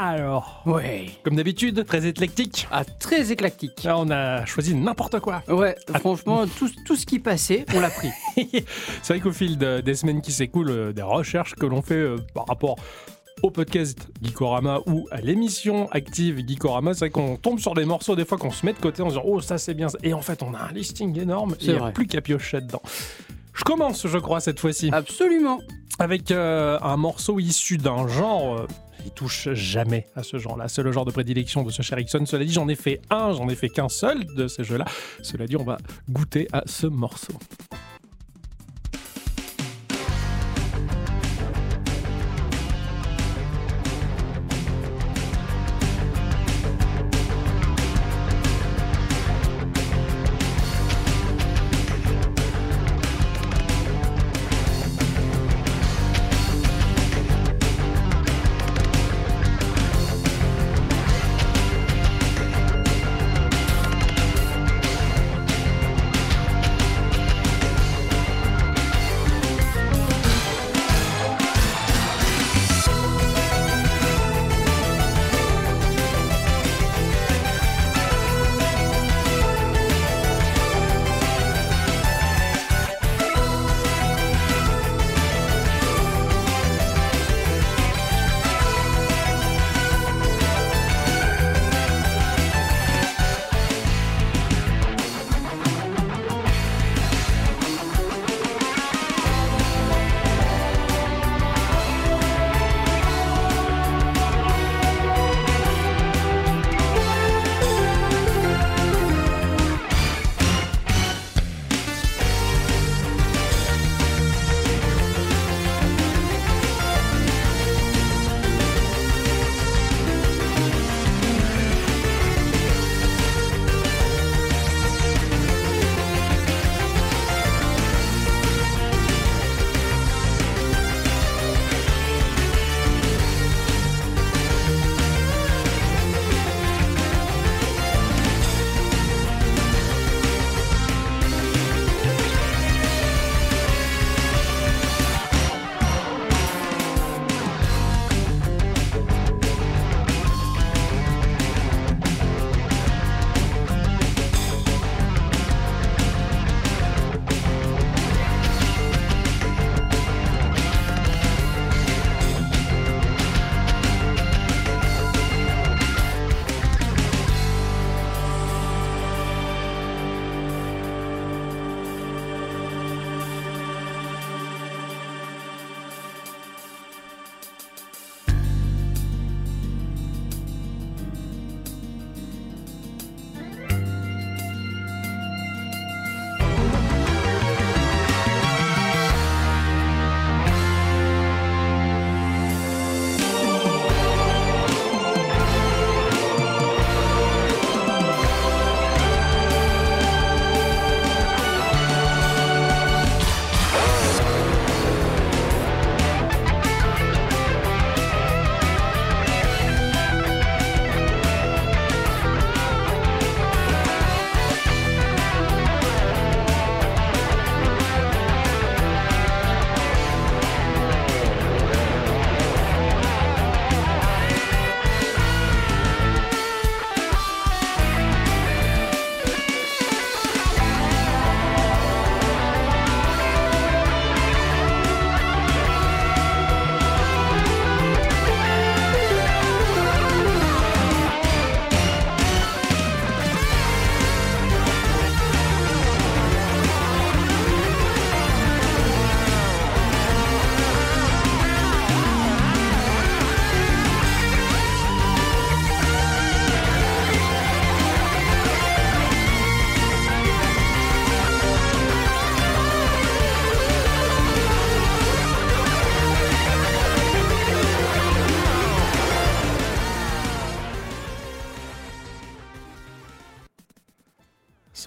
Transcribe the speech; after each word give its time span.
Alors, 0.00 0.62
Ouais. 0.64 1.10
comme 1.22 1.36
d'habitude, 1.36 1.84
très 1.84 2.06
éclectique. 2.06 2.66
Ah, 2.70 2.82
très 2.84 3.30
éclectique. 3.30 3.82
Là, 3.84 3.98
on 3.98 4.10
a 4.10 4.44
choisi 4.46 4.74
n'importe 4.74 5.20
quoi. 5.20 5.42
Ouais, 5.48 5.76
franchement, 5.98 6.46
tout, 6.46 6.70
tout 6.86 6.96
ce 6.96 7.04
qui 7.04 7.18
passait, 7.18 7.66
on 7.74 7.80
l'a 7.80 7.90
pris. 7.90 8.08
C'est 9.02 9.08
vrai 9.14 9.20
qu'au 9.20 9.32
fil 9.32 9.58
de- 9.58 9.80
des 9.80 9.94
semaines 9.94 10.22
qui 10.22 10.32
s'écoulent, 10.32 10.70
euh, 10.70 10.92
des 10.92 11.02
recherches 11.02 11.54
que 11.56 11.66
l'on 11.66 11.82
fait 11.82 11.94
euh, 11.96 12.16
par 12.34 12.46
rapport 12.46 12.76
au 13.42 13.50
podcast 13.50 14.08
Geekorama 14.22 14.80
ou 14.86 15.06
à 15.10 15.20
l'émission 15.20 15.90
active 15.90 16.42
Geekorama, 16.48 16.94
c'est 16.94 17.00
vrai 17.00 17.10
qu'on 17.10 17.36
tombe 17.36 17.58
sur 17.58 17.74
des 17.74 17.84
morceaux 17.84 18.16
des 18.16 18.24
fois 18.24 18.38
qu'on 18.38 18.50
se 18.52 18.64
met 18.64 18.72
de 18.72 18.78
côté 18.78 19.02
en 19.02 19.06
se 19.10 19.14
disant 19.16 19.24
oh 19.26 19.40
ça 19.40 19.58
c'est 19.58 19.74
bien 19.74 19.88
et 20.04 20.14
en 20.14 20.22
fait 20.22 20.42
on 20.44 20.54
a 20.54 20.58
un 20.58 20.72
listing 20.72 21.18
énorme 21.18 21.54
et 21.60 21.64
il 21.64 21.72
n'y 21.72 21.78
a 21.78 21.90
plus 21.90 22.06
qu'à 22.06 22.20
piocher 22.20 22.60
dedans. 22.60 22.82
Je 23.52 23.64
commence 23.64 24.06
je 24.06 24.18
crois 24.18 24.40
cette 24.40 24.60
fois-ci 24.60 24.90
Absolument. 24.92 25.58
avec 25.98 26.30
euh, 26.30 26.78
un 26.82 26.96
morceau 26.96 27.40
issu 27.40 27.78
d'un 27.78 28.06
genre 28.06 28.66
il 29.04 29.10
touche 29.10 29.52
jamais 29.52 30.06
à 30.14 30.22
ce 30.22 30.38
genre-là. 30.38 30.68
C'est 30.68 30.82
le 30.82 30.92
genre 30.92 31.04
de 31.04 31.10
prédilection 31.10 31.62
de 31.62 31.70
ce 31.70 31.82
cher 31.82 31.98
Ixon. 31.98 32.24
Cela 32.26 32.44
dit, 32.44 32.52
j'en 32.52 32.68
ai 32.68 32.74
fait 32.74 33.00
un, 33.10 33.32
j'en 33.32 33.48
ai 33.48 33.54
fait 33.54 33.68
qu'un 33.68 33.88
seul 33.88 34.24
de 34.36 34.48
ces 34.48 34.64
jeux-là. 34.64 34.84
Cela 35.22 35.46
dit, 35.46 35.56
on 35.56 35.64
va 35.64 35.78
goûter 36.08 36.48
à 36.52 36.62
ce 36.66 36.86
morceau. 36.86 37.34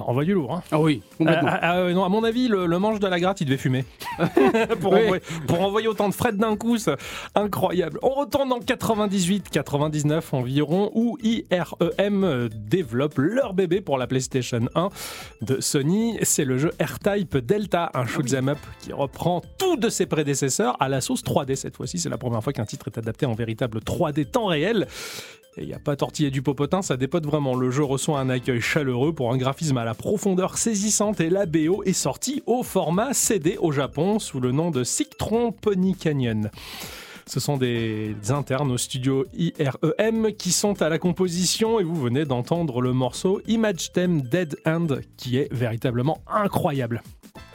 Envoie 0.06 0.24
du 0.24 0.34
lourd. 0.34 0.54
Hein. 0.54 0.64
Ah 0.72 0.80
oui, 0.80 1.02
complètement. 1.18 1.50
Ah, 1.52 1.60
ah, 1.62 1.84
ah, 1.88 1.94
non, 1.94 2.04
à 2.06 2.10
mon 2.10 2.24
avis, 2.24 2.48
le, 2.48 2.66
le 2.66 2.80
manche 2.80 3.00
de 3.00 3.08
la 3.08 3.20
gratte, 3.20 3.42
il 3.42 3.46
devait 3.46 3.58
fumer. 3.58 3.84
pour, 4.82 4.94
Oui. 4.94 5.02
envoyer, 5.02 5.22
pour 5.48 5.62
envoyer 5.62 5.88
autant 5.88 6.08
de 6.10 6.14
fret 6.14 6.34
d'un 6.34 6.56
coup, 6.56 6.78
c'est 6.78 6.96
incroyable. 7.34 8.00
On 8.04 8.10
retourne 8.12 8.52
en 8.54 8.60
98-99 8.60 10.22
environ, 10.32 10.92
où 10.94 11.18
IREM 11.24 12.24
euh, 12.24 12.50
développe 12.54 13.18
leur 13.18 13.54
bébé 13.54 13.82
pour 13.82 13.98
la 13.98 14.08
PlayStation 14.08 14.62
1 14.76 14.90
de 15.42 15.60
Sony. 15.60 16.18
C'est 16.22 16.46
le 16.46 16.58
jeu 16.58 16.72
R-Type 16.82 17.38
Delta, 17.38 17.92
un 17.94 18.06
shoot'em 18.06 18.50
up 18.50 18.60
qui 18.80 18.94
reprend 18.94 19.42
tout 19.58 19.78
de 19.78 19.90
ses 19.90 20.06
prédécesseurs 20.06 20.76
à 20.80 20.90
la 20.90 21.02
sauce 21.02 21.24
3D. 21.24 21.56
Cette 21.56 21.76
fois-ci, 21.78 21.98
c'est 22.00 22.10
la 22.10 22.18
première 22.18 22.44
fois 22.44 22.54
qu'un 22.54 22.66
titre 22.66 22.88
est 22.88 22.98
adapté 22.98 23.26
en 23.26 23.34
véritable 23.34 23.80
3D 23.80 24.26
temps 24.26 24.46
réel. 24.48 24.88
Et 25.58 25.62
il 25.62 25.68
n'y 25.68 25.74
a 25.74 25.80
pas 25.80 25.96
tortillé 25.96 26.32
du 26.32 26.42
popotin, 26.42 26.82
ça 26.82 26.98
dépote 26.98 27.26
vraiment. 27.26 27.56
Le 27.56 27.72
jeu 27.72 27.84
reçoit 27.84 28.20
un 28.20 28.30
accueil 28.30 28.60
chaleureux 28.60 29.14
pour 29.14 29.32
un 29.32 29.38
graphisme 29.38 29.78
à 29.78 29.86
la 29.86 29.94
profondeur 29.94 30.58
saisissante 30.58 31.22
et 31.22 31.30
la 31.30 31.46
BO 31.46 31.82
est 31.84 31.94
sortie 31.94 32.44
au 32.46 32.62
format 32.62 33.14
CD 33.14 33.58
au 33.60 33.72
Japon 33.72 34.20
sous 34.20 34.42
le 34.42 34.52
nom 34.52 34.70
de 34.70 34.84
Cictron 34.84 35.54
Pony 35.54 35.96
Canyon. 35.96 36.50
Ce 37.26 37.40
sont 37.40 37.58
des 37.58 38.16
internes 38.30 38.72
au 38.72 38.78
studio 38.78 39.26
IREM 39.34 40.34
qui 40.34 40.52
sont 40.52 40.82
à 40.82 40.90
la 40.90 41.00
composition 41.00 41.80
et 41.80 41.84
vous 41.84 41.96
venez 41.96 42.26
d'entendre 42.26 42.82
le 42.82 42.92
morceau 42.92 43.42
Image 43.48 43.94
Theme 43.94 44.22
Dead 44.22 44.58
End 44.66 44.88
qui 45.16 45.38
est 45.38 45.52
véritablement 45.54 46.20
incroyable. 46.28 47.02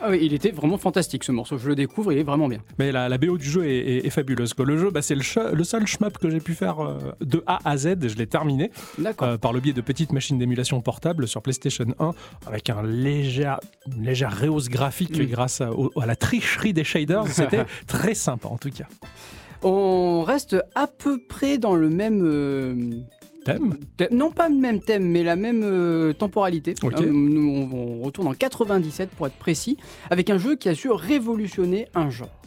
Ah 0.02 0.08
oui, 0.10 0.18
il 0.22 0.32
était 0.32 0.50
vraiment 0.50 0.78
fantastique 0.78 1.24
ce 1.24 1.32
morceau. 1.32 1.58
Je 1.58 1.68
le 1.68 1.74
découvre, 1.74 2.12
il 2.12 2.18
est 2.18 2.22
vraiment 2.22 2.48
bien. 2.48 2.60
Mais 2.78 2.90
la, 2.92 3.08
la 3.08 3.18
BO 3.18 3.36
du 3.36 3.44
jeu 3.48 3.66
est, 3.66 3.78
est- 3.78 4.06
est 4.06 4.10
fabuleuse. 4.10 4.54
quoi. 4.54 4.64
Le 4.64 4.78
jeu, 4.78 4.90
bah, 4.90 5.02
c'est 5.02 5.14
le, 5.14 5.22
seul 5.22 5.86
shmup 5.86 6.16
que 6.18 6.30
j'ai 6.30 6.40
pu 6.40 6.54
faire 6.54 6.80
euh, 6.80 6.98
de 7.20 7.42
A 7.46 7.58
à 7.64 7.76
Z. 7.76 8.08
Je 8.08 8.16
l'ai 8.16 8.26
terminé. 8.26 8.70
Euh, 9.22 9.36
par 9.36 9.52
le 9.52 9.60
biais 9.60 9.72
de 9.74 9.80
petites 9.82 10.12
machines 10.12 10.38
d'émulation 10.38 10.80
portables 10.80 11.28
sur 11.28 11.42
PlayStation 11.42 11.86
1 11.98 12.10
avec 12.46 12.70
un 12.70 12.82
léger, 12.82 13.52
une 13.94 14.04
légère 14.04 14.38
rehausse 14.40 14.68
graphique 14.68 15.18
Mm. 15.18 15.24
grâce 15.26 15.60
à, 15.60 15.72
au- 15.72 15.92
à 16.00 16.06
la 16.06 16.16
tricherie 16.16 16.72
des 16.72 16.84
shaders. 16.84 17.26
C'était 17.28 17.64
très 17.86 18.14
sympa 18.14 18.48
en 18.48 18.56
tout 18.56 18.70
cas. 18.70 18.86
On 19.62 20.22
reste 20.22 20.56
à 20.74 20.86
peu 20.86 21.18
près 21.28 21.58
dans 21.58 21.74
le 21.74 21.90
même. 21.90 22.22
euh, 22.24 22.74
Thème 23.44 23.76
non, 24.10 24.30
pas 24.30 24.48
le 24.48 24.56
même 24.56 24.80
thème, 24.80 25.04
mais 25.04 25.22
la 25.22 25.36
même 25.36 25.62
euh, 25.62 26.12
temporalité. 26.12 26.74
Euh, 26.84 26.90
nous, 27.06 27.68
on, 27.72 28.00
on 28.00 28.02
retourne 28.02 28.28
en 28.28 28.34
97 28.34 29.10
pour 29.10 29.26
être 29.26 29.34
précis, 29.34 29.76
avec 30.10 30.30
un 30.30 30.38
jeu 30.38 30.56
qui 30.56 30.68
a 30.68 30.74
su 30.74 30.90
révolutionner 30.90 31.88
un 31.94 32.10
genre. 32.10 32.39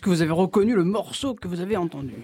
Est-ce 0.00 0.04
que 0.06 0.08
vous 0.08 0.22
avez 0.22 0.32
reconnu 0.32 0.74
le 0.74 0.82
morceau 0.82 1.34
que 1.34 1.46
vous 1.46 1.60
avez 1.60 1.76
entendu 1.76 2.14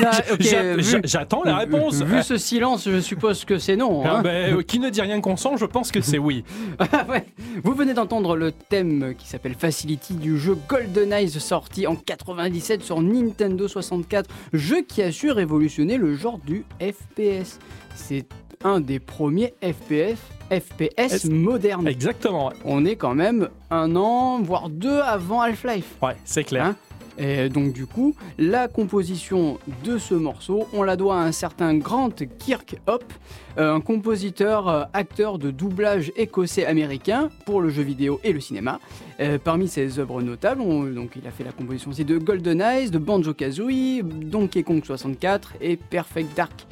j'a- 0.40 0.78
J'attends 1.04 1.42
la 1.44 1.58
réponse. 1.58 2.00
Vu 2.00 2.22
ce 2.22 2.38
silence, 2.38 2.88
je 2.88 2.98
suppose 2.98 3.44
que 3.44 3.58
c'est 3.58 3.76
non. 3.76 4.02
Ah 4.06 4.16
hein. 4.16 4.22
ben, 4.22 4.56
euh, 4.56 4.62
qui 4.62 4.78
ne 4.78 4.88
dit 4.88 5.02
rien 5.02 5.20
consent, 5.20 5.58
je 5.58 5.66
pense 5.66 5.92
que 5.92 6.00
c'est 6.00 6.16
oui. 6.16 6.44
Ouais. 7.10 7.26
Vous 7.62 7.74
venez 7.74 7.92
d'entendre 7.92 8.36
le 8.36 8.52
thème 8.52 9.14
qui 9.18 9.28
s'appelle 9.28 9.54
Facility 9.54 10.14
du 10.14 10.38
jeu 10.38 10.56
GoldenEye 10.66 11.28
sorti 11.28 11.86
en 11.86 11.94
97 11.94 12.82
sur 12.82 13.02
Nintendo 13.02 13.68
64, 13.68 14.30
jeu 14.54 14.80
qui 14.88 15.02
a 15.02 15.12
su 15.12 15.30
révolutionner 15.30 15.98
le 15.98 16.14
genre 16.14 16.38
du 16.38 16.64
FPS. 16.80 17.58
C'est 17.94 18.24
un 18.64 18.80
des 18.80 18.98
premiers 18.98 19.54
FPS, 19.62 21.24
modernes. 21.26 21.86
Exactement. 21.86 22.48
ouais. 22.48 22.54
On 22.64 22.84
est 22.84 22.96
quand 22.96 23.14
même 23.14 23.48
un 23.70 23.94
an, 23.96 24.40
voire 24.40 24.68
deux 24.68 25.00
avant 25.00 25.40
Half-Life. 25.40 25.96
Ouais, 26.02 26.16
c'est 26.24 26.44
clair. 26.44 26.64
Hein? 26.66 26.76
Et 27.20 27.48
donc 27.48 27.72
du 27.72 27.84
coup, 27.84 28.14
la 28.38 28.68
composition 28.68 29.58
de 29.84 29.98
ce 29.98 30.14
morceau, 30.14 30.68
on 30.72 30.84
la 30.84 30.94
doit 30.94 31.16
à 31.16 31.24
un 31.24 31.32
certain 31.32 31.74
Grant 31.74 32.10
Kirkhope, 32.38 33.12
euh, 33.58 33.74
un 33.74 33.80
compositeur, 33.80 34.68
euh, 34.68 34.84
acteur 34.92 35.40
de 35.40 35.50
doublage 35.50 36.12
écossais-américain 36.14 37.28
pour 37.44 37.60
le 37.60 37.70
jeu 37.70 37.82
vidéo 37.82 38.20
et 38.22 38.32
le 38.32 38.38
cinéma. 38.38 38.78
Euh, 39.18 39.36
parmi 39.42 39.66
ses 39.66 39.98
œuvres 39.98 40.22
notables, 40.22 40.60
on- 40.60 40.84
donc 40.84 41.10
il 41.20 41.26
a 41.26 41.32
fait 41.32 41.42
la 41.42 41.50
composition 41.50 41.90
aussi 41.90 42.04
de 42.04 42.18
Golden 42.18 42.60
Eyes, 42.60 42.90
de 42.90 42.98
Banjo-Kazooie, 42.98 44.02
Donkey 44.04 44.62
Kong 44.62 44.84
64 44.84 45.54
et 45.60 45.76
Perfect 45.76 46.36
Dark. 46.36 46.66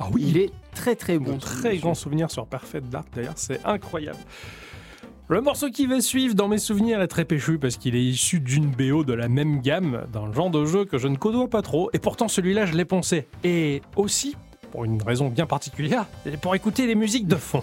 Ah 0.00 0.06
Il 0.18 0.38
est 0.38 0.50
très 0.74 0.96
très 0.96 1.18
bon. 1.18 1.38
Très 1.38 1.76
grand 1.78 1.94
souvenir 1.94 2.30
sur 2.30 2.46
Perfect 2.46 2.88
Dark 2.88 3.08
d'ailleurs, 3.14 3.34
c'est 3.36 3.64
incroyable. 3.64 4.18
Le 5.28 5.40
morceau 5.40 5.70
qui 5.70 5.86
va 5.86 6.00
suivre 6.00 6.34
dans 6.34 6.48
mes 6.48 6.58
souvenirs 6.58 7.00
est 7.00 7.06
très 7.06 7.24
péchu 7.24 7.56
parce 7.58 7.76
qu'il 7.76 7.94
est 7.94 8.02
issu 8.02 8.40
d'une 8.40 8.66
BO 8.66 9.04
de 9.04 9.12
la 9.12 9.28
même 9.28 9.60
gamme, 9.60 10.06
d'un 10.12 10.32
genre 10.32 10.50
de 10.50 10.64
jeu 10.64 10.84
que 10.84 10.98
je 10.98 11.06
ne 11.06 11.16
côtoie 11.16 11.48
pas 11.48 11.62
trop, 11.62 11.88
et 11.92 12.00
pourtant 12.00 12.26
celui-là 12.26 12.66
je 12.66 12.74
l'ai 12.74 12.84
poncé. 12.84 13.28
Et 13.44 13.80
aussi, 13.94 14.34
pour 14.72 14.84
une 14.84 15.00
raison 15.00 15.28
bien 15.28 15.46
particulière, 15.46 16.06
pour 16.42 16.56
écouter 16.56 16.88
les 16.88 16.96
musiques 16.96 17.28
de 17.28 17.36
fond. 17.36 17.62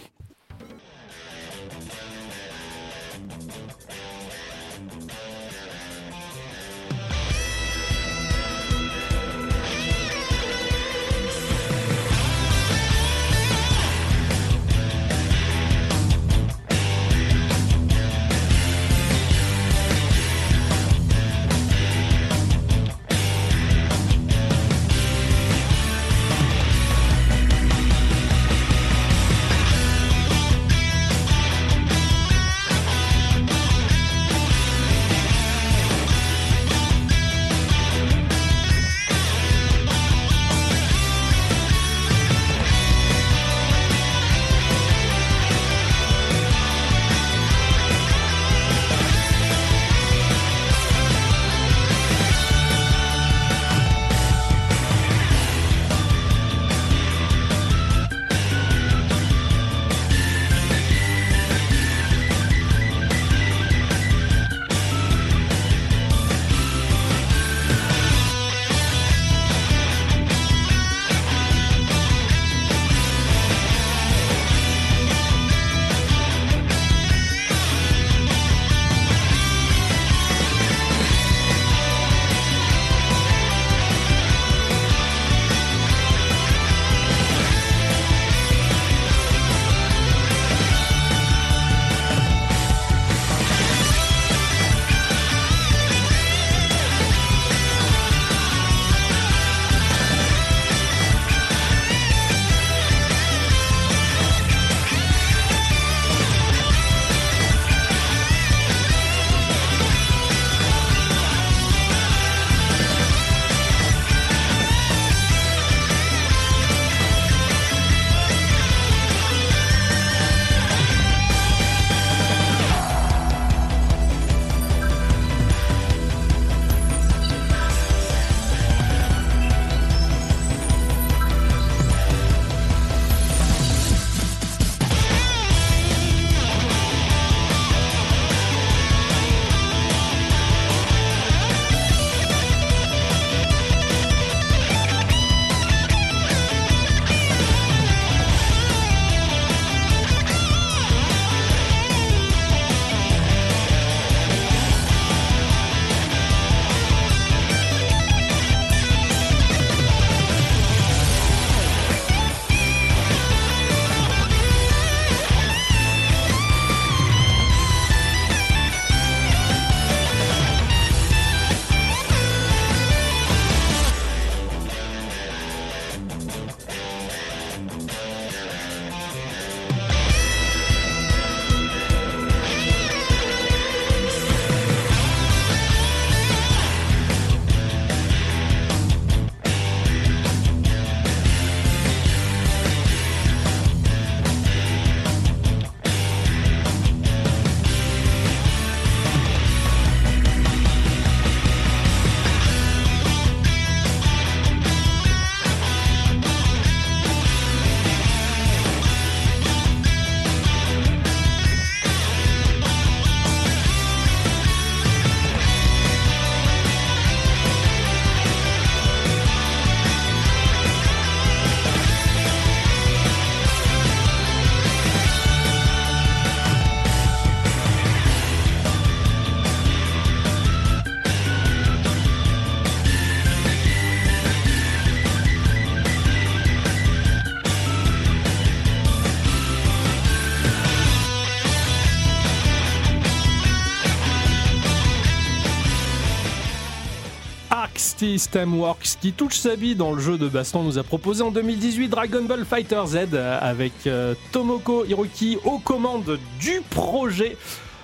System 248.18 248.60
Works, 248.60 248.98
qui 249.00 249.14
touche 249.14 249.38
sa 249.38 249.56
vie 249.56 249.76
dans 249.76 249.92
le 249.92 250.02
jeu 250.02 250.18
de 250.18 250.28
baston, 250.28 250.64
nous 250.64 250.80
a 250.80 250.84
proposé 250.84 251.22
en 251.22 251.30
2018 251.30 251.88
Dragon 251.88 252.24
Ball 252.24 252.46
Fighter 252.46 252.82
Z 252.88 252.96
euh, 253.14 253.38
avec 253.40 253.74
euh, 253.86 254.16
Tomoko 254.32 254.86
Hiroki 254.86 255.38
aux 255.46 255.60
commandes 255.60 256.18
du 256.40 256.62
projet. 256.72 257.38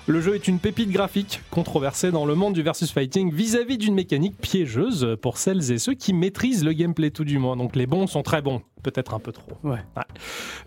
Le 0.07 0.21
jeu 0.21 0.33
est 0.33 0.47
une 0.47 0.57
pépite 0.57 0.89
graphique 0.89 1.41
controversée 1.51 2.09
dans 2.09 2.25
le 2.25 2.33
monde 2.33 2.55
du 2.55 2.63
versus 2.63 2.91
fighting 2.91 3.31
vis-à-vis 3.31 3.77
d'une 3.77 3.93
mécanique 3.93 4.35
piégeuse 4.41 5.15
pour 5.21 5.37
celles 5.37 5.71
et 5.71 5.77
ceux 5.77 5.93
qui 5.93 6.13
maîtrisent 6.13 6.65
le 6.65 6.73
gameplay 6.73 7.11
tout 7.11 7.25
du 7.25 7.37
moins. 7.37 7.55
Donc 7.55 7.75
les 7.75 7.85
bons 7.85 8.07
sont 8.07 8.23
très 8.23 8.41
bons, 8.41 8.63
peut-être 8.83 9.13
un 9.13 9.19
peu 9.19 9.31
trop. 9.31 9.57
Ouais. 9.63 9.79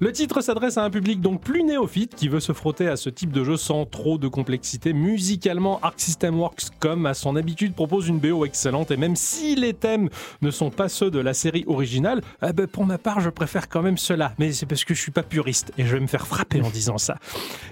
Le 0.00 0.12
titre 0.12 0.40
s'adresse 0.40 0.78
à 0.78 0.84
un 0.84 0.90
public 0.90 1.20
donc 1.20 1.40
plus 1.42 1.62
néophyte 1.62 2.14
qui 2.14 2.28
veut 2.28 2.40
se 2.40 2.52
frotter 2.52 2.88
à 2.88 2.96
ce 2.96 3.10
type 3.10 3.30
de 3.30 3.44
jeu 3.44 3.56
sans 3.56 3.84
trop 3.86 4.18
de 4.18 4.28
complexité. 4.28 4.92
Musicalement, 4.92 5.78
Arc 5.82 6.00
System 6.00 6.38
Works, 6.40 6.70
comme 6.80 7.06
à 7.06 7.14
son 7.14 7.36
habitude, 7.36 7.74
propose 7.74 8.08
une 8.08 8.18
BO 8.18 8.44
excellente 8.44 8.90
et 8.90 8.96
même 8.96 9.16
si 9.16 9.54
les 9.54 9.74
thèmes 9.74 10.08
ne 10.42 10.50
sont 10.50 10.70
pas 10.70 10.88
ceux 10.88 11.10
de 11.10 11.18
la 11.18 11.34
série 11.34 11.64
originale, 11.66 12.22
eh 12.42 12.52
ben, 12.52 12.66
pour 12.66 12.86
ma 12.86 12.98
part, 12.98 13.20
je 13.20 13.30
préfère 13.30 13.68
quand 13.68 13.82
même 13.82 13.98
cela. 13.98 14.32
Mais 14.38 14.52
c'est 14.52 14.66
parce 14.66 14.84
que 14.84 14.94
je 14.94 15.00
suis 15.00 15.12
pas 15.12 15.22
puriste 15.22 15.72
et 15.78 15.84
je 15.84 15.94
vais 15.94 16.00
me 16.00 16.06
faire 16.06 16.26
frapper 16.26 16.62
en 16.62 16.70
disant 16.70 16.98
ça. 16.98 17.18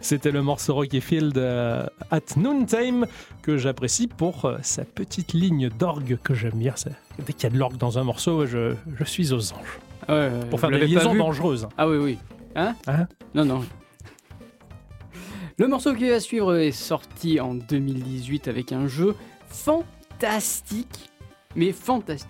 C'était 0.00 0.30
le 0.30 0.42
morceau 0.42 0.74
Rocky 0.74 1.00
Field 1.00 1.36
euh, 1.38 1.86
at 2.10 2.20
Noontime 2.36 3.06
que 3.42 3.56
j'apprécie 3.56 4.06
pour 4.06 4.44
euh, 4.44 4.58
sa 4.62 4.84
petite 4.84 5.32
ligne 5.32 5.70
d'orgue 5.70 6.18
que 6.22 6.34
j'aime 6.34 6.58
bien. 6.58 6.74
Dès 7.24 7.32
qu'il 7.32 7.44
y 7.44 7.46
a 7.46 7.50
de 7.50 7.58
l'orgue 7.58 7.76
dans 7.76 7.98
un 7.98 8.04
morceau, 8.04 8.46
je, 8.46 8.74
je 8.98 9.04
suis 9.04 9.32
aux 9.32 9.52
anges. 9.52 9.78
Ouais, 10.08 10.14
ouais, 10.14 10.46
Pour 10.50 10.60
faire 10.60 10.70
des 10.70 10.86
liaisons 10.86 11.14
dangereuses. 11.14 11.68
Ah 11.76 11.88
oui, 11.88 11.96
oui. 11.96 12.18
Hein 12.56 12.74
Hein 12.86 13.06
Non, 13.34 13.44
non. 13.44 13.64
Le 15.58 15.68
morceau 15.68 15.94
qui 15.94 16.08
va 16.08 16.18
suivre 16.20 16.56
est 16.56 16.72
sorti 16.72 17.40
en 17.40 17.54
2018 17.54 18.48
avec 18.48 18.72
un 18.72 18.86
jeu 18.88 19.14
fantastique, 19.46 21.10
mais 21.54 21.72
fantastique. 21.72 22.28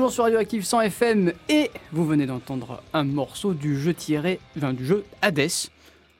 Toujours 0.00 0.12
sur 0.12 0.24
Radioactive 0.24 0.64
100 0.64 0.80
FM 0.80 1.32
et 1.50 1.70
vous 1.92 2.06
venez 2.06 2.24
d'entendre 2.24 2.82
un 2.94 3.04
morceau 3.04 3.52
du 3.52 3.78
jeu 3.78 3.92
tiré, 3.92 4.40
enfin, 4.56 4.72
du 4.72 4.86
jeu 4.86 5.04
Hades. 5.20 5.50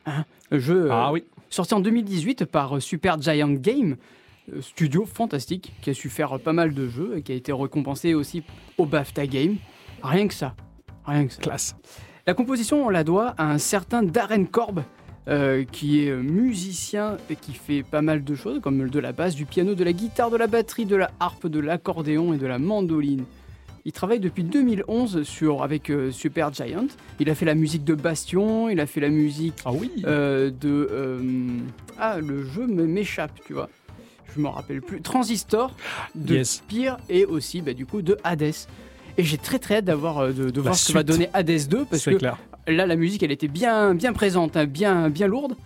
Hein, 0.05 0.27
jeu 0.53 0.91
euh, 0.91 0.93
Ah 0.93 1.11
oui. 1.13 1.25
sorti 1.49 1.73
en 1.73 1.81
2018 1.81 2.45
par 2.45 2.77
euh, 2.77 2.81
Super 2.81 3.19
Giant 3.23 3.49
Game, 3.53 3.97
euh, 4.53 4.61
studio 4.61 5.07
fantastique 5.07 5.73
qui 5.81 5.89
a 5.89 5.95
su 5.95 6.11
faire 6.11 6.39
pas 6.41 6.53
mal 6.53 6.75
de 6.75 6.89
jeux 6.89 7.15
et 7.17 7.23
qui 7.23 7.33
a 7.33 7.35
été 7.35 7.55
récompensé 7.55 8.13
aussi 8.13 8.43
au 8.77 8.85
BAFTA 8.85 9.27
Game. 9.27 9.57
Rien 10.03 10.29
que 10.29 10.35
ça. 10.35 10.55
Rien 11.07 11.27
que 11.27 11.33
ça. 11.33 11.41
Classe. 11.41 11.75
La 12.27 12.35
composition, 12.35 12.85
on 12.85 12.91
la 12.91 13.03
doit 13.03 13.29
à 13.39 13.51
un 13.51 13.57
certain 13.57 14.03
Darren 14.03 14.45
Korb, 14.45 14.83
euh, 15.27 15.65
qui 15.65 16.05
est 16.05 16.15
musicien 16.15 17.17
et 17.31 17.37
qui 17.37 17.55
fait 17.55 17.83
pas 17.83 18.03
mal 18.03 18.25
de 18.25 18.35
choses, 18.35 18.61
comme 18.61 18.91
de 18.91 18.99
la 18.99 19.13
basse, 19.13 19.35
du 19.35 19.47
piano, 19.47 19.75
de 19.75 19.85
la 19.85 19.95
guitare, 19.95 20.29
de 20.29 20.37
la 20.37 20.49
batterie, 20.49 20.85
de 20.85 20.97
la 20.97 21.11
harpe, 21.19 21.47
de 21.47 21.61
l'accordéon 21.61 22.35
et 22.35 22.37
de 22.37 22.47
la 22.47 22.59
mandoline. 22.59 23.25
Il 23.91 23.93
travaille 23.93 24.21
depuis 24.21 24.45
2011 24.45 25.25
sur, 25.25 25.65
avec 25.65 25.91
euh, 25.91 26.13
Super 26.13 26.55
Giant. 26.55 26.87
Il 27.19 27.29
a 27.29 27.35
fait 27.35 27.45
la 27.45 27.57
musique 27.57 27.83
de 27.83 27.97
Bastion, 27.97 28.69
il 28.69 28.79
a 28.79 28.87
fait 28.87 29.01
la 29.01 29.09
musique 29.09 29.55
Ah 29.65 29.73
oui. 29.73 29.91
euh, 30.07 30.49
de... 30.61 30.89
euh, 30.93 31.19
ah, 31.99 32.21
le 32.21 32.45
jeu 32.47 32.69
me- 32.69 32.87
m'échappe, 32.87 33.33
tu 33.45 33.53
vois. 33.53 33.69
Je 34.33 34.41
me 34.41 34.47
rappelle 34.47 34.81
plus. 34.81 35.01
Transistor, 35.03 35.75
de 36.15 36.37
Yes. 36.37 36.51
Spire 36.59 36.99
et 37.09 37.25
aussi, 37.25 37.63
bah, 37.63 37.73
du 37.73 37.85
coup, 37.85 38.01
de 38.01 38.17
Hades. 38.23 38.43
Et 39.19 39.25
j'ai 39.25 39.39
très 39.39 39.59
très 39.59 39.79
hâte 39.79 39.87
d'avoir 39.87 40.19
euh, 40.19 40.31
de, 40.31 40.51
de 40.51 40.61
voir 40.61 40.77
ce 40.77 40.87
que 40.87 40.93
va 40.93 41.03
donner 41.03 41.29
Hades 41.35 41.67
2 41.69 41.85
parce 41.85 42.05
que 42.05 42.11
clair. 42.15 42.39
là 42.69 42.87
la 42.87 42.95
musique 42.95 43.25
elle 43.25 43.33
était 43.33 43.49
bien 43.49 43.93
bien 43.93 44.13
présente, 44.13 44.57
hein, 44.57 44.67
bien 44.67 45.11
bien 45.11 45.27
lourde. 45.27 45.57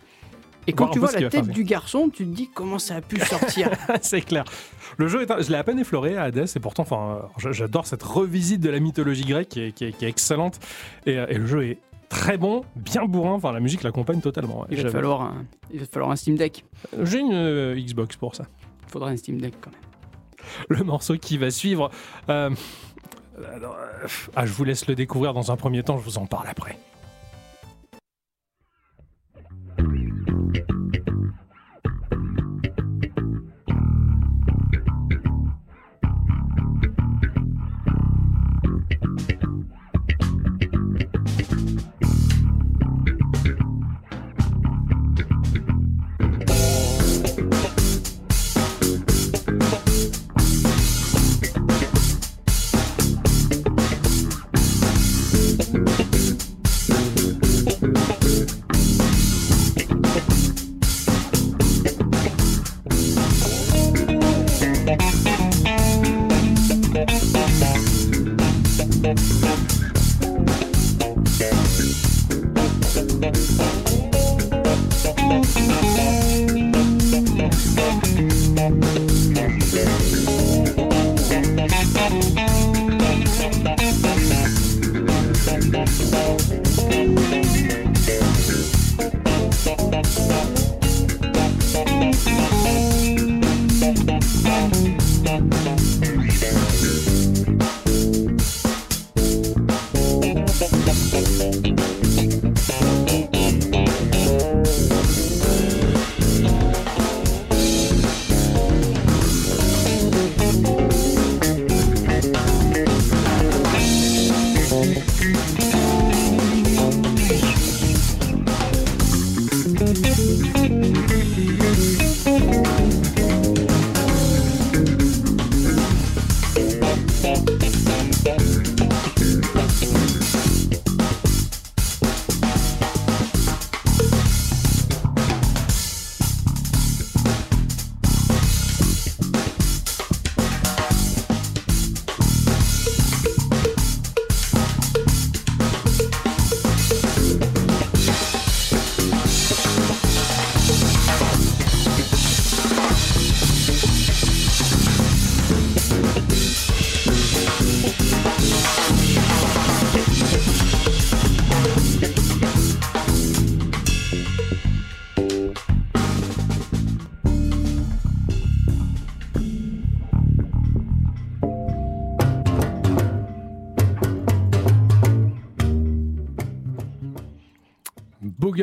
Et 0.67 0.73
quand 0.73 0.89
tu 0.89 0.99
vois 0.99 1.13
la 1.13 1.29
tête 1.29 1.49
du 1.49 1.65
garçon, 1.65 2.09
tu 2.09 2.25
te 2.25 2.31
dis 2.35 2.49
comment 2.53 2.79
ça 2.79 2.97
a 2.97 3.01
pu 3.01 3.19
sortir. 3.21 3.71
c'est 4.01 4.21
clair. 4.23 4.45
Le 4.97 5.09
jeu 5.09 5.23
est 5.23 5.31
un- 5.31 5.41
je 5.41 5.51
l'ai 5.51 5.57
à 5.57 5.65
peine 5.65 5.79
effleuré 5.79 6.17
à 6.17 6.25
Hades 6.25 6.47
et 6.55 6.61
pourtant, 6.61 6.83
enfin, 6.83 7.29
euh, 7.45 7.53
j'adore 7.53 7.87
cette 7.87 8.03
revisite 8.03 8.61
de 8.61 8.71
la 8.71 8.81
mythologie 8.81 9.25
grecque 9.25 9.49
qui 9.49 9.61
est, 9.61 9.73
qui 9.73 9.85
est- 9.87 9.93
qui 9.93 10.05
est 10.05 10.09
excellente 10.09 10.59
et, 11.07 11.19
euh, 11.19 11.27
et 11.29 11.35
le 11.39 11.47
jeu 11.47 11.65
est 11.65 11.79
très 12.09 12.39
bon, 12.39 12.63
bien 12.77 13.05
bourrin. 13.07 13.33
Enfin, 13.33 13.53
la 13.53 13.61
musique 13.61 13.83
l'accompagne 13.83 14.21
totalement. 14.21 14.61
ouais. 14.61 14.67
il, 14.71 14.83
va 14.83 14.91
falloir 14.91 15.23
un, 15.23 15.45
il 15.73 15.81
va 15.81 15.87
te 15.87 15.93
falloir 15.93 16.11
un 16.13 16.17
Steam 16.17 16.37
Deck. 16.37 16.65
J'ai 17.03 17.19
une 17.21 17.33
euh, 17.33 17.75
Xbox 17.77 18.17
pour 18.17 18.35
ça. 18.37 18.45
Il 18.87 18.91
faudra 18.93 19.11
un 19.11 19.17
Steam 19.17 19.41
Deck 19.41 19.55
quand 19.61 19.71
même. 19.73 19.81
Le 20.69 20.85
morceau 20.85 21.17
qui 21.17 21.39
va 21.39 21.51
suivre. 21.51 21.91
euh, 22.29 22.51
euh, 23.41 23.69
ah, 24.37 24.47
je 24.47 24.53
vous 24.53 24.65
laisse 24.65 24.87
le 24.87 24.95
découvrir 24.95 25.35
dans 25.35 25.51
un 25.51 25.57
premier 25.57 25.83
temps. 25.83 25.99
Je 25.99 26.05
vous 26.05 26.19
en 26.19 26.27
parle 26.27 26.47
après. 26.49 26.79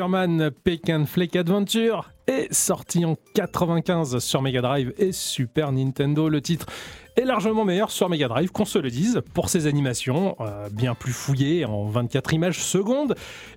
Boogerman 0.01 0.51
Pecan 0.63 1.05
Flake 1.05 1.35
Adventure 1.35 2.01
est 2.27 2.53
sorti 2.53 3.05
en 3.05 3.17
95 3.33 4.19
sur 4.19 4.41
Mega 4.41 4.61
Drive 4.61 4.93
et 4.97 5.11
Super 5.11 5.71
Nintendo. 5.71 6.29
Le 6.29 6.41
titre 6.41 6.67
est 7.17 7.25
largement 7.25 7.65
meilleur 7.65 7.91
sur 7.91 8.09
Mega 8.09 8.27
Drive, 8.27 8.51
qu'on 8.51 8.65
se 8.65 8.79
le 8.79 8.89
dise, 8.89 9.21
pour 9.33 9.49
ses 9.49 9.67
animations 9.67 10.35
euh, 10.39 10.69
bien 10.71 10.95
plus 10.95 11.11
fouillées 11.11 11.65
en 11.65 11.85
24 11.85 12.33
images 12.33 12.63
secondes 12.63 13.15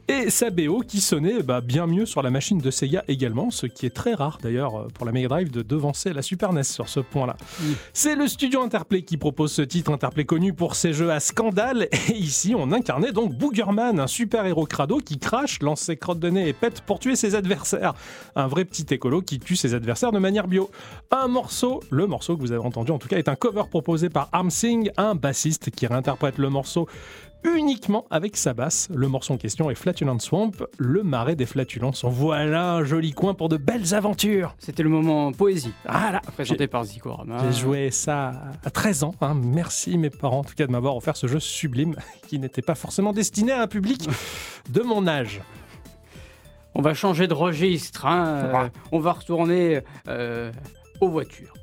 et 0.09 0.29
sa 0.29 0.51
BO 0.51 0.81
qui 0.81 1.01
sonnait 1.01 1.43
bah, 1.43 1.61
bien 1.61 1.87
mieux 1.87 2.05
sur 2.05 2.21
la 2.23 2.31
machine 2.31 2.59
de 2.59 2.71
Sega 2.71 3.05
également, 3.07 3.51
ce 3.51 3.67
qui 3.67 3.87
est 3.87 3.95
très 3.95 4.15
rare 4.15 4.39
d'ailleurs 4.43 4.77
euh, 4.77 4.89
pour 4.93 5.07
la 5.07 5.13
Mega 5.13 5.29
Drive 5.29 5.51
de 5.53 5.63
devancer 5.63 6.13
la 6.13 6.23
Super 6.23 6.53
NES 6.53 6.65
sur 6.65 6.89
ce 6.89 7.01
point-là. 7.01 7.37
Oui. 7.63 7.77
C'est 7.93 8.17
le 8.17 8.27
studio 8.27 8.61
Interplay 8.61 9.03
qui 9.03 9.17
propose 9.17 9.53
ce 9.53 9.63
titre, 9.63 9.93
Interplay 9.93 10.25
connu 10.25 10.53
pour 10.53 10.75
ses 10.75 10.93
jeux 10.93 11.13
à 11.13 11.21
scandale 11.21 11.89
et 12.09 12.13
ici 12.13 12.55
on 12.59 12.73
incarnait 12.73 13.13
donc 13.13 13.35
Boogerman, 13.35 14.01
un 14.01 14.09
super-héros 14.09 14.67
crado 14.67 14.99
qui 14.99 15.19
crache, 15.19 15.61
lance 15.61 15.83
ses 15.83 15.97
crottes 15.97 16.19
de 16.19 16.29
nez 16.29 16.49
et 16.49 16.53
pète 16.53 16.81
pour 16.81 16.99
tuer 16.99 17.15
ses 17.15 17.37
adversaires. 17.37 17.95
Un 18.35 18.49
vrai 18.55 18.65
petit 18.65 18.87
écolo 18.95 19.21
qui 19.21 19.41
tue 19.41 19.57
ses 19.57 19.75
adversaires 19.75 20.13
de 20.13 20.21
manière 20.21 20.47
bio. 20.47 20.71
Un 21.11 21.27
morceau, 21.27 21.83
le 21.91 22.07
morceau 22.07 22.37
que 22.37 22.41
vous 22.41 22.53
avez 22.53 22.65
entendu 22.65 22.93
en 22.93 22.99
tout 22.99 23.09
cas, 23.09 23.17
est 23.19 23.29
un 23.29 23.35
cover 23.35 23.65
proposé 23.69 24.09
par 24.11 24.29
Armsing, 24.33 24.91
un 24.97 25.17
bassiste 25.17 25.71
qui 25.73 25.89
réinterprète 25.89 26.39
le 26.39 26.51
morceau 26.51 26.87
uniquement 27.43 28.07
avec 28.11 28.37
sa 28.37 28.55
basse. 28.55 28.89
Le 28.95 29.09
morceau 29.09 29.35
en 29.35 29.37
question 29.39 29.71
est 29.71 29.75
Flatulent 29.75 30.19
Swamp, 30.21 30.53
le 30.79 31.03
marais 31.03 31.35
des 31.37 31.47
flatulences. 31.47 32.05
Voilà 32.05 32.75
un 32.75 32.85
joli 32.85 33.13
coin 33.13 33.35
pour 33.35 33.49
de 33.49 33.57
belles 33.57 33.93
aventures. 33.93 34.55
C'était 34.59 34.83
le 34.85 34.89
moment 34.89 35.31
poésie, 35.33 35.75
Voilà, 35.85 36.21
présenté 36.21 36.69
par 36.69 36.85
Zikorama. 36.85 37.39
j'ai 37.45 37.61
joué 37.61 37.91
ça 37.91 38.33
à 38.65 38.71
13 38.71 39.03
ans. 39.03 39.15
hein. 39.21 39.35
Merci 39.35 39.99
mes 39.99 40.11
parents 40.11 40.39
en 40.39 40.45
tout 40.45 40.55
cas 40.55 40.67
de 40.67 40.73
m'avoir 40.73 40.97
offert 40.97 41.17
ce 41.17 41.27
jeu 41.27 41.41
sublime 41.41 41.97
qui 42.29 42.39
n'était 42.39 42.63
pas 42.63 42.77
forcément 42.77 43.13
destiné 43.13 43.51
à 43.53 43.63
un 43.63 43.67
public 43.67 44.09
de 44.71 44.81
mon 44.83 45.07
âge. 45.07 45.43
On 46.75 46.83
va 46.83 46.95
changer 46.95 47.27
de 47.29 47.35
registre, 47.35 48.07
hein, 48.07 48.25
euh, 48.45 48.53
Ouais. 48.65 48.71
on 48.93 48.99
va 48.99 49.13
retourner 49.13 49.81
euh, 50.09 50.51
aux 51.01 51.09
voitures. 51.09 51.55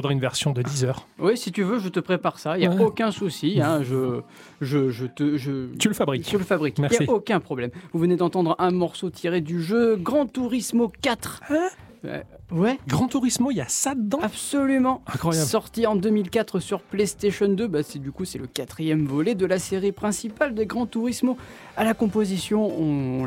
Faudrait 0.00 0.14
une 0.14 0.20
version 0.20 0.52
de 0.52 0.62
10 0.62 0.84
heures. 0.84 1.06
Oui, 1.18 1.36
si 1.36 1.52
tu 1.52 1.62
veux, 1.62 1.78
je 1.78 1.88
te 1.90 2.00
prépare 2.00 2.38
ça. 2.38 2.56
Il 2.56 2.60
n'y 2.60 2.66
a 2.66 2.70
Ouais. 2.70 2.82
aucun 2.82 3.10
souci. 3.10 3.60
hein, 3.62 3.82
je, 3.82 4.20
je, 4.62 4.88
je 4.90 5.04
te, 5.06 5.36
je, 5.36 5.74
Tu 5.76 5.88
le 5.88 5.94
fabriques. 5.94 6.26
je 6.30 6.38
le 6.38 6.44
fabrique. 6.44 6.78
Il 6.78 6.88
n'y 7.00 7.06
a 7.06 7.10
aucun 7.12 7.38
problème. 7.40 7.70
Vous 7.92 7.98
venez 8.00 8.16
d'entendre 8.16 8.56
un 8.58 8.70
morceau 8.70 9.10
tiré 9.10 9.40
du 9.42 9.62
jeu 9.62 9.96
Gran 9.96 10.26
Turismo 10.26 10.90
4. 11.02 11.42
Hein? 11.50 11.68
Euh, 12.06 12.22
ouais, 12.52 12.78
Gran 12.86 13.08
Turismo, 13.08 13.50
il 13.50 13.56
y 13.56 13.60
a 13.60 13.68
ça 13.68 13.94
dedans? 13.94 14.20
Absolument. 14.22 15.02
Incroyable. 15.06 15.46
Sorti 15.46 15.86
en 15.86 15.96
2004 15.96 16.60
sur 16.60 16.80
PlayStation 16.82 17.48
2, 17.48 17.66
bah 17.66 17.82
c'est 17.82 17.98
du 17.98 18.12
coup 18.12 18.24
c'est 18.24 18.38
le 18.38 18.46
quatrième 18.46 19.06
volet 19.06 19.34
de 19.34 19.46
la 19.46 19.58
série 19.58 19.92
principale 19.92 20.54
de 20.54 20.64
Gran 20.64 20.86
Turismo. 20.86 21.36
À 21.76 21.84
la 21.84 21.94
composition, 21.94 22.66
on, 22.66 23.22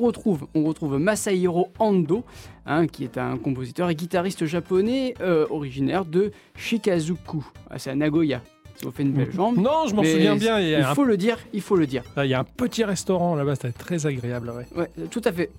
retrouve, 0.00 0.46
on 0.54 0.64
retrouve 0.64 0.98
Masahiro 0.98 1.68
Ando, 1.78 2.24
hein, 2.66 2.86
qui 2.86 3.04
est 3.04 3.18
un 3.18 3.36
compositeur 3.36 3.90
et 3.90 3.94
guitariste 3.94 4.46
japonais 4.46 5.14
euh, 5.20 5.46
originaire 5.50 6.04
de 6.04 6.32
Shikazuku. 6.56 7.44
Ah, 7.70 7.78
c'est 7.78 7.90
à 7.90 7.94
Nagoya. 7.94 8.42
Ça 8.76 8.86
vous 8.86 8.92
fait 8.92 9.04
une 9.04 9.12
belle 9.12 9.32
jambe. 9.32 9.56
Non, 9.56 9.86
je 9.88 9.94
m'en 9.94 10.04
souviens 10.04 10.36
bien. 10.36 10.60
Il 10.60 10.74
un, 10.74 10.94
faut 10.94 11.04
le 11.04 11.16
dire, 11.16 11.38
il 11.54 11.62
faut 11.62 11.76
le 11.76 11.86
dire. 11.86 12.02
il 12.18 12.26
y 12.26 12.34
a 12.34 12.40
un 12.40 12.44
petit 12.44 12.84
restaurant 12.84 13.34
là-bas, 13.34 13.54
c'était 13.54 13.72
très 13.72 14.06
agréable. 14.06 14.50
Ouais. 14.50 14.66
Ouais, 14.76 14.90
tout 15.10 15.22
à 15.24 15.32
fait. 15.32 15.50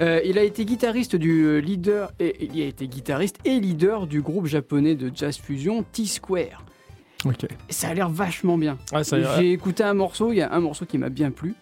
Euh, 0.00 0.20
il 0.24 0.38
a 0.38 0.42
été 0.42 0.64
guitariste 0.64 1.14
du 1.16 1.42
euh, 1.44 1.58
leader 1.58 2.10
et 2.18 2.48
il 2.52 2.62
a 2.62 2.66
été 2.66 2.88
guitariste 2.88 3.36
et 3.44 3.60
leader 3.60 4.06
du 4.06 4.22
groupe 4.22 4.46
japonais 4.46 4.94
de 4.94 5.10
jazz 5.14 5.36
fusion 5.36 5.84
T-Square. 5.92 6.64
Ça 7.68 7.88
a 7.88 7.94
l'air 7.94 8.08
vachement 8.08 8.56
bien. 8.56 8.78
Ah, 8.92 9.02
J'ai 9.38 9.52
écouté 9.52 9.82
un 9.82 9.92
morceau, 9.92 10.32
il 10.32 10.36
y 10.36 10.40
a 10.42 10.52
un 10.54 10.60
morceau 10.60 10.86
qui 10.86 10.96
m'a 10.96 11.10
bien 11.10 11.30
plu. 11.30 11.54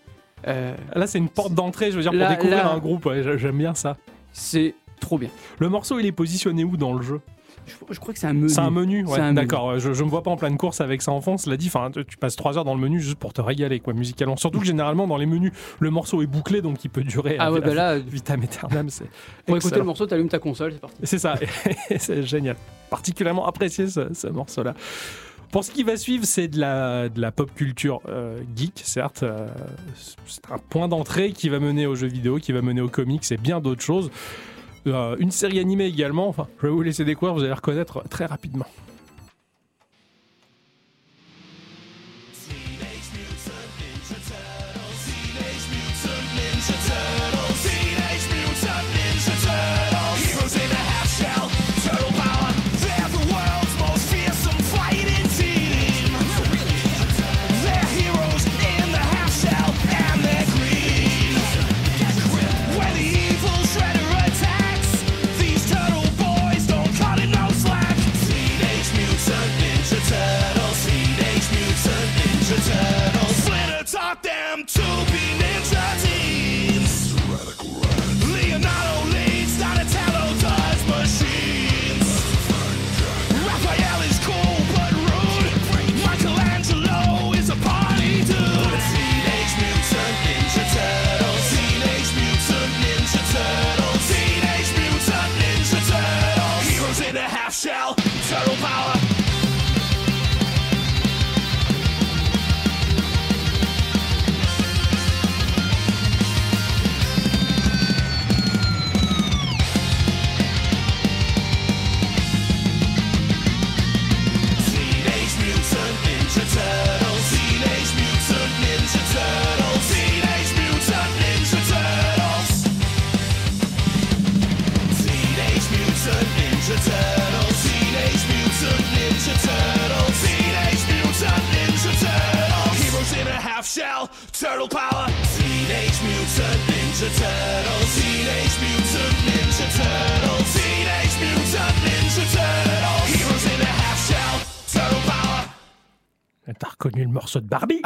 Euh, 0.47 0.77
là, 0.95 1.09
c'est 1.09 1.19
une 1.19 1.29
porte 1.29 1.53
d'entrée, 1.53 1.91
je 1.91 1.97
veux 1.97 2.03
dire, 2.03 2.13
pour 2.13 2.21
Là- 2.21 2.29
découvrir 2.31 2.59
là- 2.59 2.73
un 2.73 2.79
groupe. 2.79 3.07
ouais, 3.07 3.23
J'aime 3.39 3.59
bien 3.59 3.75
ça. 3.75 3.97
c'est 4.33 4.75
trop 5.01 5.19
bien. 5.19 5.31
Le 5.59 5.69
morceau, 5.69 5.99
il 5.99 6.07
est 6.07 6.13
positionné 6.13 6.63
où 6.63 6.77
dans 6.77 6.93
le 6.95 7.03
jeu? 7.03 7.21
Je, 7.69 7.75
je 7.95 8.01
crois 8.01 8.13
que 8.13 8.19
c'est 8.19 8.27
un 8.27 8.33
menu. 8.33 8.49
C'est 8.49 8.61
un 8.61 8.71
menu, 8.71 9.05
ouais. 9.05 9.33
D'accord. 9.33 9.79
Je, 9.79 9.93
je 9.93 10.05
me 10.05 10.09
vois 10.09 10.23
pas 10.23 10.31
en 10.31 10.37
pleine 10.37 10.57
course 10.57 10.81
avec 10.81 11.03
ça 11.03 11.13
en 11.13 11.21
fond. 11.21 11.39
Cela 11.39 11.57
dit, 11.57 11.71
tu 11.95 12.05
tu 12.07 12.17
passes 12.17 12.35
trois 12.37 12.59
heures 12.59 12.65
dans 12.65 12.75
le 12.75 12.81
menu 12.81 13.01
juste 13.01 13.19
pour 13.19 13.33
te 13.33 13.41
régaler, 13.41 13.81
quoi, 13.81 13.93
musicalement. 13.93 14.37
Surtout 14.37 14.61
que 14.61 14.67
généralement 14.67 15.07
dans 15.07 15.17
les 15.17 15.27
menus, 15.27 15.53
le 15.79 15.91
morceau 15.91 16.23
est 16.23 16.27
bouclé, 16.27 16.63
donc 16.63 16.85
il 16.85 16.89
peut 16.91 17.05
durer. 17.05 17.37
Ah 17.39 17.53
ouais, 17.53 17.61
bah 17.61 17.75
là, 17.75 17.99
vitam 17.99 18.43
aeternam, 18.43 18.89
c'est. 18.91 19.05
pour 19.47 19.57
écouter 19.57 19.77
le 19.79 19.85
morceau, 19.85 20.07
t'allumes 20.07 20.29
ta 20.29 20.39
console, 20.39 20.73
c'est 20.73 20.81
parti. 20.81 20.97
C'est 21.03 21.19
ça, 21.19 21.35
c'est 21.99 22.23
génial. 22.23 22.57
Particulièrement 22.91 23.47
apprécié 23.47 23.87
ce, 23.89 24.13
ce 24.15 24.27
morceau-là. 24.29 24.75
Pour 25.51 25.65
ce 25.65 25.71
qui 25.71 25.83
va 25.83 25.97
suivre, 25.97 26.27
c'est 26.27 26.47
de 26.49 26.61
la, 26.61 27.09
de 27.09 27.21
la 27.23 27.33
pop 27.33 27.51
culture 27.55 28.03
euh, 28.09 28.39
geek, 28.55 28.83
certes. 28.85 29.23
euh, 29.23 29.49
c'est 30.27 30.41
un 30.53 30.59
point 30.59 30.89
d'entrée 30.89 31.33
qui 31.33 31.49
va 31.49 31.59
mener 31.59 31.87
aux 31.87 31.95
jeux 31.95 32.07
vidéo, 32.07 32.37
qui 32.37 32.53
va 32.53 32.61
mener 32.61 32.83
aux 32.83 32.89
comics 32.91 33.25
et 33.33 33.39
bien 33.39 33.59
d'autres 33.61 33.83
choses. 33.83 34.11
Euh, 34.95 35.17
une 35.19 35.31
série 35.31 35.59
animée 35.59 35.87
également. 35.87 36.29
Enfin, 36.29 36.49
je 36.61 36.67
vais 36.67 36.73
vous 36.73 36.83
laisser 36.83 37.05
découvrir, 37.05 37.35
vous 37.35 37.45
allez 37.45 37.53
reconnaître 37.53 38.03
très 38.09 38.27
rapidement. 38.27 38.67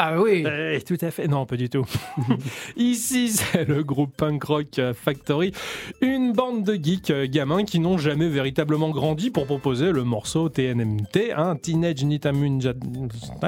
Ah 0.05 0.21
oui, 0.21 0.45
Eh, 0.45 0.81
tout 0.81 0.99
à 1.01 1.13
fait, 1.13 1.29
non, 1.29 1.47
pas 1.47 1.57
du 1.57 1.71
tout. 1.71 1.85
Ici, 2.77 3.29
c'est 3.29 3.69
le 3.69 3.85
groupe 3.85 4.17
punk 4.17 4.43
rock 4.43 4.81
euh, 4.81 4.95
Factory, 4.95 5.53
une 6.01 6.33
bande 6.33 6.65
de 6.65 6.75
geeks 6.75 7.11
euh, 7.11 7.29
gamins 7.29 7.63
qui 7.63 7.79
n'ont 7.79 7.99
jamais 7.99 8.29
véritablement 8.29 8.91
grandi 8.91 9.31
pour 9.31 9.47
proposer 9.47 9.93
le 9.93 10.03
morceau 10.03 10.49
TNMT, 10.49 11.31
hein, 11.37 11.55
Teenage 11.55 12.03
Mutant 12.03 12.33
Ninja. 12.33 12.73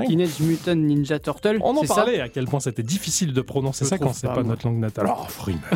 Teenage 0.07 0.39
Mutant 0.39 0.77
Ninja 0.77 1.19
Turtle. 1.19 1.59
On 1.61 1.77
en 1.77 1.83
parlait 1.83 2.21
à 2.21 2.29
quel 2.29 2.45
point 2.45 2.61
c'était 2.61 2.85
difficile 2.85 3.33
de 3.33 3.41
prononcer 3.41 3.85
Je 3.85 3.91
ça 3.91 3.99
quand 3.99 4.13
c'est 4.13 4.29
pas, 4.29 4.35
pas 4.35 4.45
notre 4.45 4.65
langue 4.69 4.79
natale. 4.79 5.09
Oh, 5.11 5.25
frimeur. 5.27 5.61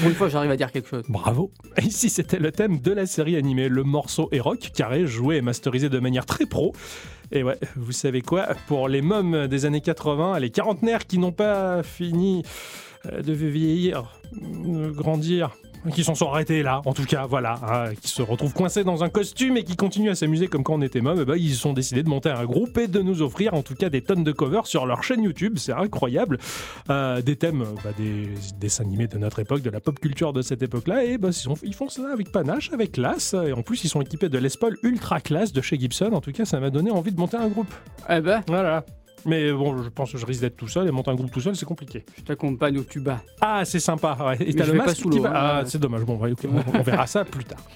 Pour 0.00 0.08
une 0.08 0.14
fois, 0.14 0.30
j'arrive 0.30 0.50
à 0.50 0.56
dire 0.56 0.72
quelque 0.72 0.88
chose. 0.88 1.04
Bravo. 1.10 1.50
Ici, 1.82 2.08
c'était 2.08 2.38
le 2.38 2.52
thème 2.52 2.80
de 2.80 2.92
la 2.92 3.04
série 3.04 3.36
animée. 3.36 3.68
Le 3.68 3.84
morceau 3.84 4.30
est 4.32 4.40
rock, 4.40 4.70
carré, 4.74 5.04
joué 5.06 5.36
et 5.36 5.42
masterisé 5.42 5.90
de 5.90 5.98
manière 5.98 6.24
très 6.24 6.46
pro. 6.46 6.72
Et 7.32 7.42
ouais, 7.42 7.58
vous 7.76 7.92
savez 7.92 8.22
quoi 8.22 8.48
Pour 8.66 8.88
les 8.88 9.02
mômes 9.02 9.46
des 9.46 9.64
années 9.64 9.80
80, 9.80 10.38
les 10.40 10.50
quarantenaires 10.50 11.06
qui 11.06 11.18
n'ont 11.18 11.32
pas 11.32 11.82
fini 11.82 12.42
euh, 13.06 13.22
de 13.22 13.32
vieillir, 13.32 14.20
de 14.32 14.90
grandir, 14.90 15.56
qui 15.92 16.04
s'en 16.04 16.14
sont 16.14 16.28
arrêtés 16.30 16.62
là, 16.62 16.82
en 16.84 16.92
tout 16.92 17.04
cas, 17.04 17.26
voilà, 17.26 17.58
hein, 17.66 17.94
qui 18.00 18.08
se 18.08 18.22
retrouvent 18.22 18.52
coincés 18.52 18.84
dans 18.84 19.02
un 19.04 19.08
costume 19.08 19.56
et 19.56 19.64
qui 19.64 19.76
continuent 19.76 20.10
à 20.10 20.14
s'amuser 20.14 20.46
comme 20.46 20.62
quand 20.62 20.74
on 20.74 20.82
était 20.82 21.00
môme, 21.00 21.18
eh 21.22 21.24
ben, 21.24 21.36
ils 21.36 21.66
ont 21.66 21.72
décidé 21.72 22.02
de 22.02 22.08
monter 22.08 22.28
un 22.30 22.44
groupe 22.44 22.76
et 22.78 22.86
de 22.88 23.00
nous 23.00 23.22
offrir 23.22 23.54
en 23.54 23.62
tout 23.62 23.74
cas 23.74 23.88
des 23.88 24.02
tonnes 24.02 24.24
de 24.24 24.32
covers 24.32 24.66
sur 24.66 24.86
leur 24.86 25.02
chaîne 25.02 25.22
YouTube, 25.22 25.54
c'est 25.58 25.72
incroyable. 25.72 26.38
Euh, 26.90 27.22
des 27.22 27.36
thèmes 27.36 27.62
euh, 27.62 27.66
bah, 27.82 27.90
des 27.96 28.28
dessins 28.58 28.84
animés 28.84 29.06
de 29.08 29.16
notre 29.18 29.38
époque, 29.38 29.62
de 29.62 29.70
la 29.70 29.80
pop 29.80 29.98
culture 29.98 30.32
de 30.32 30.42
cette 30.42 30.62
époque-là, 30.62 31.04
et 31.04 31.18
bah, 31.18 31.28
ils, 31.28 31.34
sont- 31.34 31.54
ils 31.62 31.74
font 31.74 31.88
ça 31.88 32.02
avec 32.12 32.30
panache, 32.32 32.70
avec 32.72 32.92
classe, 32.92 33.34
et 33.34 33.52
en 33.52 33.62
plus 33.62 33.84
ils 33.84 33.88
sont 33.88 34.00
équipés 34.02 34.28
de 34.28 34.38
Les 34.38 34.50
Paul 34.60 34.76
ultra 34.82 35.20
classe 35.20 35.52
de 35.52 35.60
chez 35.62 35.78
Gibson, 35.78 36.10
en 36.12 36.20
tout 36.20 36.32
cas 36.32 36.44
ça 36.44 36.60
m'a 36.60 36.70
donné 36.70 36.90
envie 36.90 37.12
de 37.12 37.18
monter 37.18 37.36
un 37.38 37.48
groupe. 37.48 37.72
Eh 38.08 38.20
ben, 38.20 38.42
Voilà. 38.48 38.84
Mais 39.26 39.52
bon, 39.52 39.82
je 39.82 39.88
pense 39.90 40.12
que 40.12 40.18
je 40.18 40.24
risque 40.26 40.40
d'être 40.40 40.56
tout 40.56 40.68
seul 40.68 40.88
et 40.88 40.90
monter 40.90 41.10
un 41.10 41.14
groupe 41.14 41.30
tout 41.30 41.40
seul, 41.40 41.54
c'est 41.56 41.66
compliqué. 41.66 42.04
je 42.16 42.22
t'accompagne 42.22 42.78
au 42.78 42.82
tuba. 42.84 43.22
Ah, 43.40 43.64
c'est 43.64 43.80
sympa. 43.80 44.16
ouais. 44.20 44.36
Et 44.48 44.54
t'as 44.54 44.64
le 44.66 44.72
masque 44.74 44.96
sous 44.96 45.10
qui 45.10 45.18
l'eau, 45.18 45.24
va. 45.24 45.30
hein. 45.30 45.60
Ah, 45.60 45.62
c'est 45.66 45.78
dommage. 45.78 46.04
Bon, 46.04 46.16
ouais, 46.16 46.32
on, 46.44 46.78
on 46.78 46.82
verra 46.82 47.06
ça 47.06 47.24
plus 47.24 47.44
tard. 47.44 47.60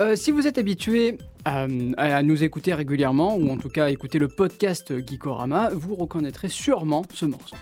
Euh, 0.00 0.16
si 0.16 0.30
vous 0.30 0.46
êtes 0.46 0.56
habitué 0.56 1.18
à, 1.44 1.66
à 1.98 2.22
nous 2.22 2.42
écouter 2.42 2.72
régulièrement, 2.72 3.36
ou 3.36 3.50
en 3.50 3.58
tout 3.58 3.68
cas 3.68 3.84
à 3.84 3.90
écouter 3.90 4.18
le 4.18 4.26
podcast 4.26 4.90
Geekorama, 5.06 5.68
vous 5.74 5.94
reconnaîtrez 5.94 6.48
sûrement 6.48 7.02
ce 7.12 7.26
morceau. 7.26 7.56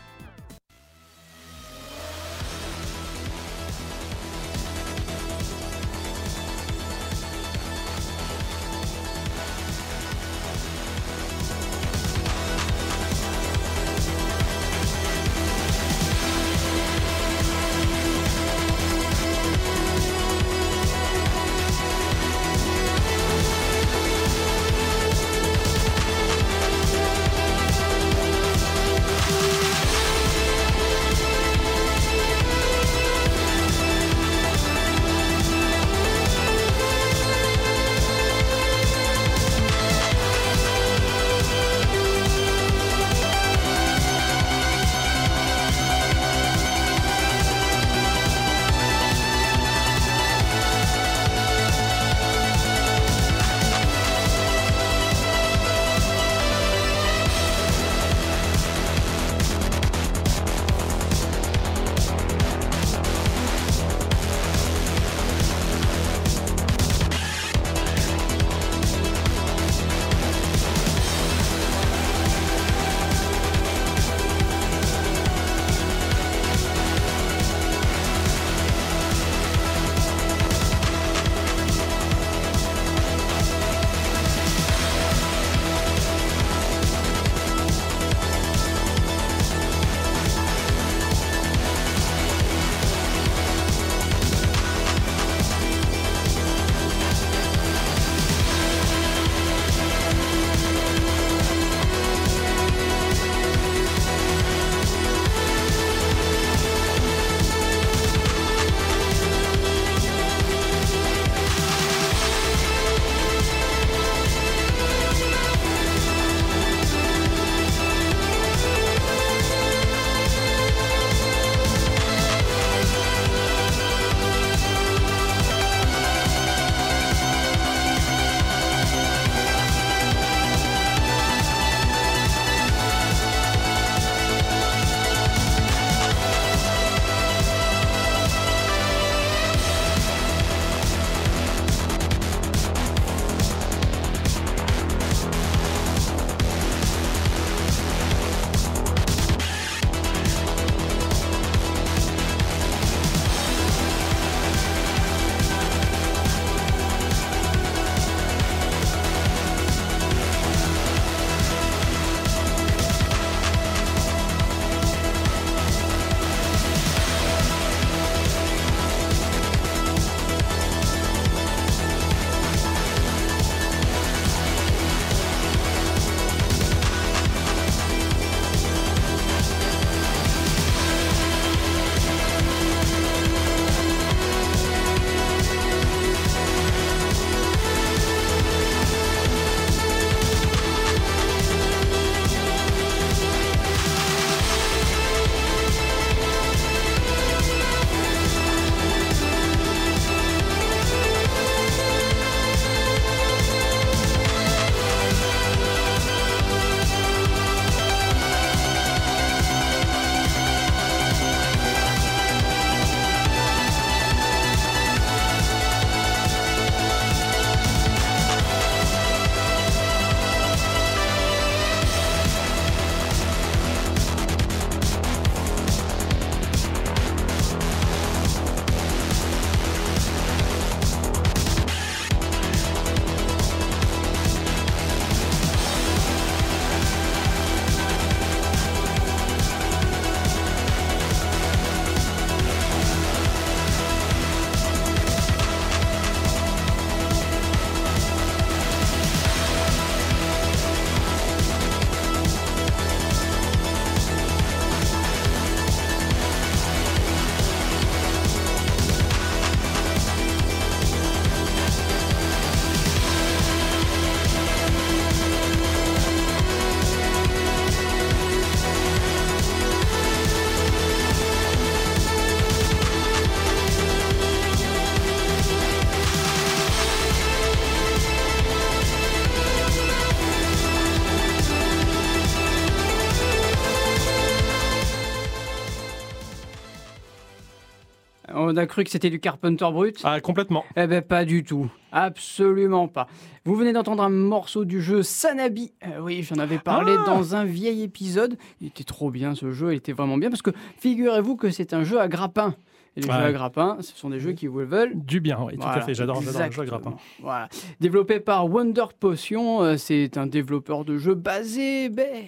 On 288.34 288.56
a 288.56 288.66
cru 288.66 288.84
que 288.84 288.90
c'était 288.90 289.10
du 289.10 289.20
Carpenter 289.20 289.66
brut. 289.72 290.00
Ah, 290.04 290.20
complètement. 290.20 290.64
Eh 290.76 290.86
ben 290.86 291.02
pas 291.02 291.24
du 291.24 291.42
tout, 291.44 291.70
absolument 291.92 292.88
pas. 292.88 293.06
Vous 293.44 293.54
venez 293.56 293.72
d'entendre 293.72 294.02
un 294.02 294.10
morceau 294.10 294.64
du 294.64 294.80
jeu 294.80 295.02
Sanabi. 295.02 295.72
Euh, 295.86 296.00
oui, 296.00 296.22
j'en 296.22 296.36
avais 296.38 296.58
parlé 296.58 296.94
Ah 296.98 297.04
dans 297.06 297.34
un 297.34 297.44
vieil 297.44 297.82
épisode. 297.82 298.36
Il 298.60 298.68
était 298.68 298.84
trop 298.84 299.10
bien 299.10 299.34
ce 299.34 299.50
jeu, 299.52 299.72
il 299.72 299.76
était 299.76 299.92
vraiment 299.92 300.18
bien 300.18 300.30
parce 300.30 300.42
que 300.42 300.50
figurez-vous 300.78 301.36
que 301.36 301.50
c'est 301.50 301.72
un 301.74 301.82
jeu 301.84 302.00
à 302.00 302.08
grappin. 302.08 302.54
Et 302.96 303.02
les 303.02 303.06
Ouais. 303.06 303.14
jeux 303.14 303.24
à 303.26 303.32
grappin, 303.32 303.76
ce 303.80 303.96
sont 303.96 304.10
des 304.10 304.18
jeux 304.18 304.32
qui 304.32 304.48
vous 304.48 304.58
veulent. 304.66 304.92
Du 304.96 305.20
bien, 305.20 305.38
oui, 305.44 305.56
tout 305.56 305.66
à 305.66 305.80
fait. 305.80 305.94
J'adore, 305.94 306.20
j'adore 306.22 306.42
le 306.46 306.50
jeu 306.52 306.62
à 306.62 306.66
grappin. 306.66 306.96
Voilà. 307.22 307.48
Développé 307.78 308.18
par 308.18 308.50
Wonder 308.50 308.84
Potion, 308.98 309.62
euh, 309.62 309.76
c'est 309.76 310.16
un 310.16 310.26
développeur 310.26 310.84
de 310.84 310.96
jeux 310.98 311.14
basé 311.14 311.88
ben, 311.88 312.24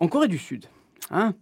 en 0.00 0.08
Corée 0.08 0.28
du 0.28 0.38
Sud. 0.38 0.64
Hein 1.10 1.34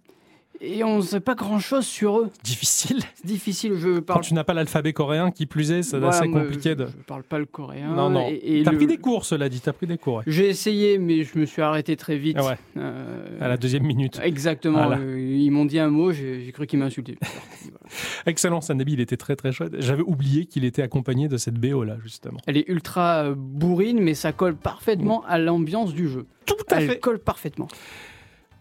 et 0.61 0.85
on 0.85 0.97
ne 0.99 1.03
sait 1.03 1.21
pas 1.21 1.35
grand-chose 1.35 1.85
sur 1.87 2.19
eux. 2.21 2.31
Difficile. 2.45 2.99
Difficile, 3.25 3.75
je 3.77 3.97
Quand 3.99 4.03
parle 4.15 4.21
tu 4.23 4.35
n'as 4.35 4.45
pas 4.45 4.55
l'alphabet 4.55 4.93
coréen, 4.93 5.31
qui 5.31 5.47
plus 5.47 5.73
est, 5.73 5.83
c'est 5.83 5.99
Voilà, 5.99 6.17
assez 6.17 6.29
compliqué 6.29 6.75
de. 6.75 6.87
je 6.87 7.03
parle 7.07 7.23
pas 7.23 7.39
le 7.39 7.47
coréen. 7.47 7.95
Non, 7.95 8.11
non. 8.11 8.29
et- 8.29 8.61
et 8.61 8.63
T'as 8.63 8.71
le- 8.73 8.77
pris 8.77 8.87
des 8.87 8.97
cours, 8.99 9.25
cela 9.25 9.49
dit. 9.49 9.61
T'as 9.61 9.73
pris 9.73 9.87
des 9.87 9.99
cours. 9.99 10.17
ouais. 10.17 10.25
J'ai 10.27 10.49
essayé, 10.49 10.99
mais 10.99 11.25
je 11.25 11.39
me 11.39 11.47
suis 11.47 11.63
arrêté 11.63 11.97
très 11.97 12.17
vite. 12.17 12.39
Ouais, 12.41 12.57
Euh, 12.77 13.39
à 13.41 13.49
la 13.49 13.57
deuxième 13.57 13.85
minute. 13.85 14.21
Exactement. 14.23 14.87
Voilà. 14.87 15.03
euh, 15.03 15.19
ils 15.21 15.51
m'ont 15.51 15.65
dit 15.65 15.79
un 15.79 15.89
mot, 15.91 16.13
j'ai 16.13 16.51
cru 16.53 16.67
qu'ils 16.67 16.79
m'insultaient. 16.79 17.19
Excellent, 18.27 18.61
Sanabi, 18.61 18.95
il 18.95 19.01
était 19.01 19.17
très 19.17 19.37
très 19.37 19.53
chouette. 19.53 19.75
J'avais 19.79 20.03
oublié 20.03 20.47
qu'il 20.47 20.65
était 20.65 20.83
accompagné 20.83 21.29
de 21.29 21.37
cette 21.37 21.55
BO 21.55 21.85
là, 21.85 21.97
justement. 22.03 22.39
Elle 22.47 22.57
est 22.57 22.69
ultra 22.69 23.25
euh, 23.25 23.35
bourrine, 23.37 24.01
mais 24.01 24.15
ça 24.15 24.33
colle 24.33 24.57
parfaitement 24.57 25.25
à 25.27 25.39
l'ambiance 25.39 25.95
du 25.95 26.09
jeu. 26.09 26.27
Tout 26.45 26.55
à 26.71 26.81
Elle 26.81 26.89
fait. 26.91 26.99
colle 27.01 27.19
parfaitement. 27.19 27.69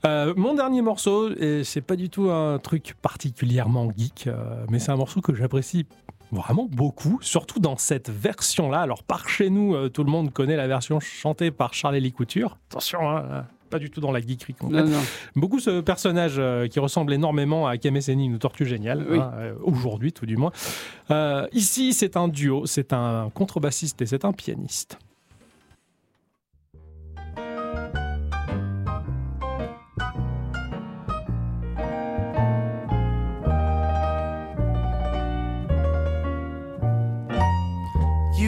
Euh, 0.06 0.34
mon 0.38 0.54
dernier 0.54 0.82
morceau, 0.82 1.32
et 1.36 1.64
c'est 1.64 1.82
pas 1.82 1.96
du 1.96 2.10
tout 2.10 2.30
un 2.30 2.60
truc 2.60 2.96
particulièrement 3.02 3.90
geek, 3.96 4.28
euh, 4.28 4.66
mais 4.70 4.80
c'est 4.80 4.92
un 4.92 4.96
morceau 4.98 5.22
que 5.22 5.34
j'apprécie 5.34 5.88
vraiment 6.32 6.68
beaucoup, 6.70 7.18
surtout 7.22 7.60
dans 7.60 7.78
cette 7.78 8.10
version-là. 8.10 8.82
Alors 8.82 9.04
par 9.04 9.28
chez 9.30 9.50
nous, 9.50 9.74
euh, 9.76 9.90
tout 9.90 10.04
le 10.04 10.12
monde 10.12 10.32
connaît 10.32 10.58
la 10.58 10.68
version 10.68 11.00
chantée 11.00 11.50
par 11.50 11.74
Charles-Élie 11.74 12.12
Couture. 12.12 12.58
Attention, 12.70 13.10
hein, 13.10 13.46
pas 13.72 13.80
du 13.80 13.90
tout 13.90 14.00
dans 14.00 14.12
la 14.12 14.20
geekerie 14.20 14.54
complète. 14.54 14.86
Non, 14.86 14.92
non. 14.92 15.02
Beaucoup 15.36 15.60
ce 15.60 15.82
personnage 15.82 16.36
euh, 16.38 16.68
qui 16.68 16.80
ressemble 16.80 17.12
énormément 17.14 17.68
à 17.68 17.78
Kame 17.78 18.00
Sennin 18.02 18.32
ou 18.34 18.38
Tortue 18.38 18.66
Géniale, 18.66 19.08
Oui. 19.10 19.18
hein, 19.20 19.32
euh, 19.38 19.54
aujourd'hui 19.64 20.14
tout 20.14 20.26
du 20.28 20.38
moins. 20.38 20.52
Ici, 21.52 21.94
c'est 21.94 22.16
un 22.18 22.28
duo, 22.28 22.66
c'est 22.68 22.94
un 22.94 23.32
contrebassiste 23.34 24.02
et 24.04 24.06
c'est 24.06 24.24
un 24.26 24.34
pianiste. 24.34 25.00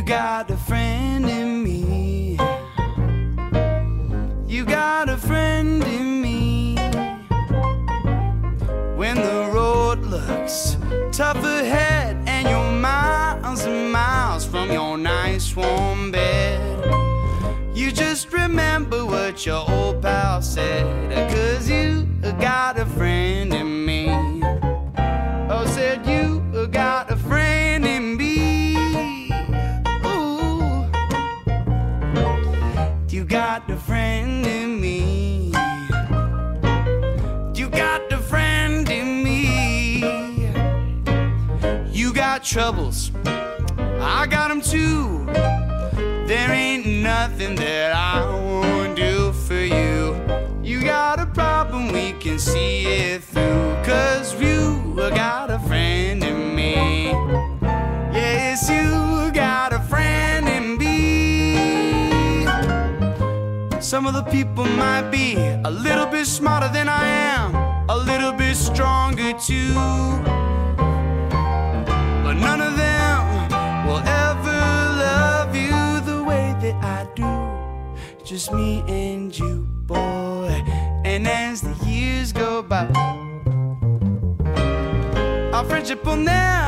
Got 0.07 0.49
a 0.49 0.55
friend 0.55 1.29
in 1.29 1.61
me. 1.61 2.37
You 4.47 4.63
got 4.63 5.09
a 5.09 5.17
friend 5.17 5.83
in 5.83 6.21
me. 6.21 6.75
When 8.95 9.17
the 9.17 9.51
road 9.53 9.99
looks 10.05 10.77
tough 11.11 11.43
ahead 11.43 12.15
and 12.25 12.47
you're 12.47 12.71
miles 12.71 13.65
and 13.65 13.91
miles 13.91 14.45
from 14.45 14.71
your 14.71 14.97
nice 14.97 15.53
warm 15.53 16.11
bed, 16.11 16.85
you 17.75 17.91
just 17.91 18.31
remember 18.31 19.05
what 19.05 19.45
your 19.45 19.69
old 19.69 20.01
pal 20.01 20.41
said. 20.41 20.85
Cause 21.29 21.69
you 21.69 22.07
got 22.39 22.79
a 22.79 22.85
friend 22.85 23.53
in 23.53 23.61
me. 23.61 23.66
Troubles, 42.47 43.11
I 43.99 44.25
got 44.25 44.47
them 44.47 44.61
too. 44.61 45.25
There 46.27 46.49
ain't 46.49 46.87
nothing 46.87 47.55
that 47.55 47.93
I 47.93 48.23
won't 48.25 48.95
do 48.95 49.33
for 49.33 49.59
you. 49.59 50.15
You 50.63 50.81
got 50.81 51.19
a 51.19 51.25
problem, 51.25 51.91
we 51.91 52.13
can 52.13 52.39
see 52.39 52.85
it 52.85 53.21
through. 53.23 53.75
Cause 53.83 54.33
you 54.41 54.95
got 54.95 55.51
a 55.51 55.59
friend 55.67 56.23
in 56.23 56.55
me. 56.55 57.11
Yes, 58.13 58.69
you 58.69 59.29
got 59.33 59.73
a 59.73 59.81
friend 59.81 60.47
in 60.47 60.77
me. 60.77 62.45
Some 63.81 64.07
of 64.07 64.13
the 64.13 64.23
people 64.23 64.63
might 64.65 65.11
be 65.11 65.35
a 65.35 65.69
little 65.69 66.05
bit 66.05 66.25
smarter 66.25 66.69
than 66.71 66.87
I 66.87 67.07
am, 67.07 67.53
a 67.89 67.97
little 67.97 68.31
bit 68.31 68.55
stronger 68.55 69.33
too. 69.33 70.36
Just 78.27 78.51
me 78.51 78.83
and 78.89 79.33
you, 79.39 79.65
boy. 79.85 80.61
And 81.05 81.25
as 81.25 81.61
the 81.61 81.73
years 81.85 82.33
go 82.33 82.61
by, 82.61 82.87
our 85.53 85.63
friendship 85.63 86.05
will 86.05 86.17
never 86.17 86.66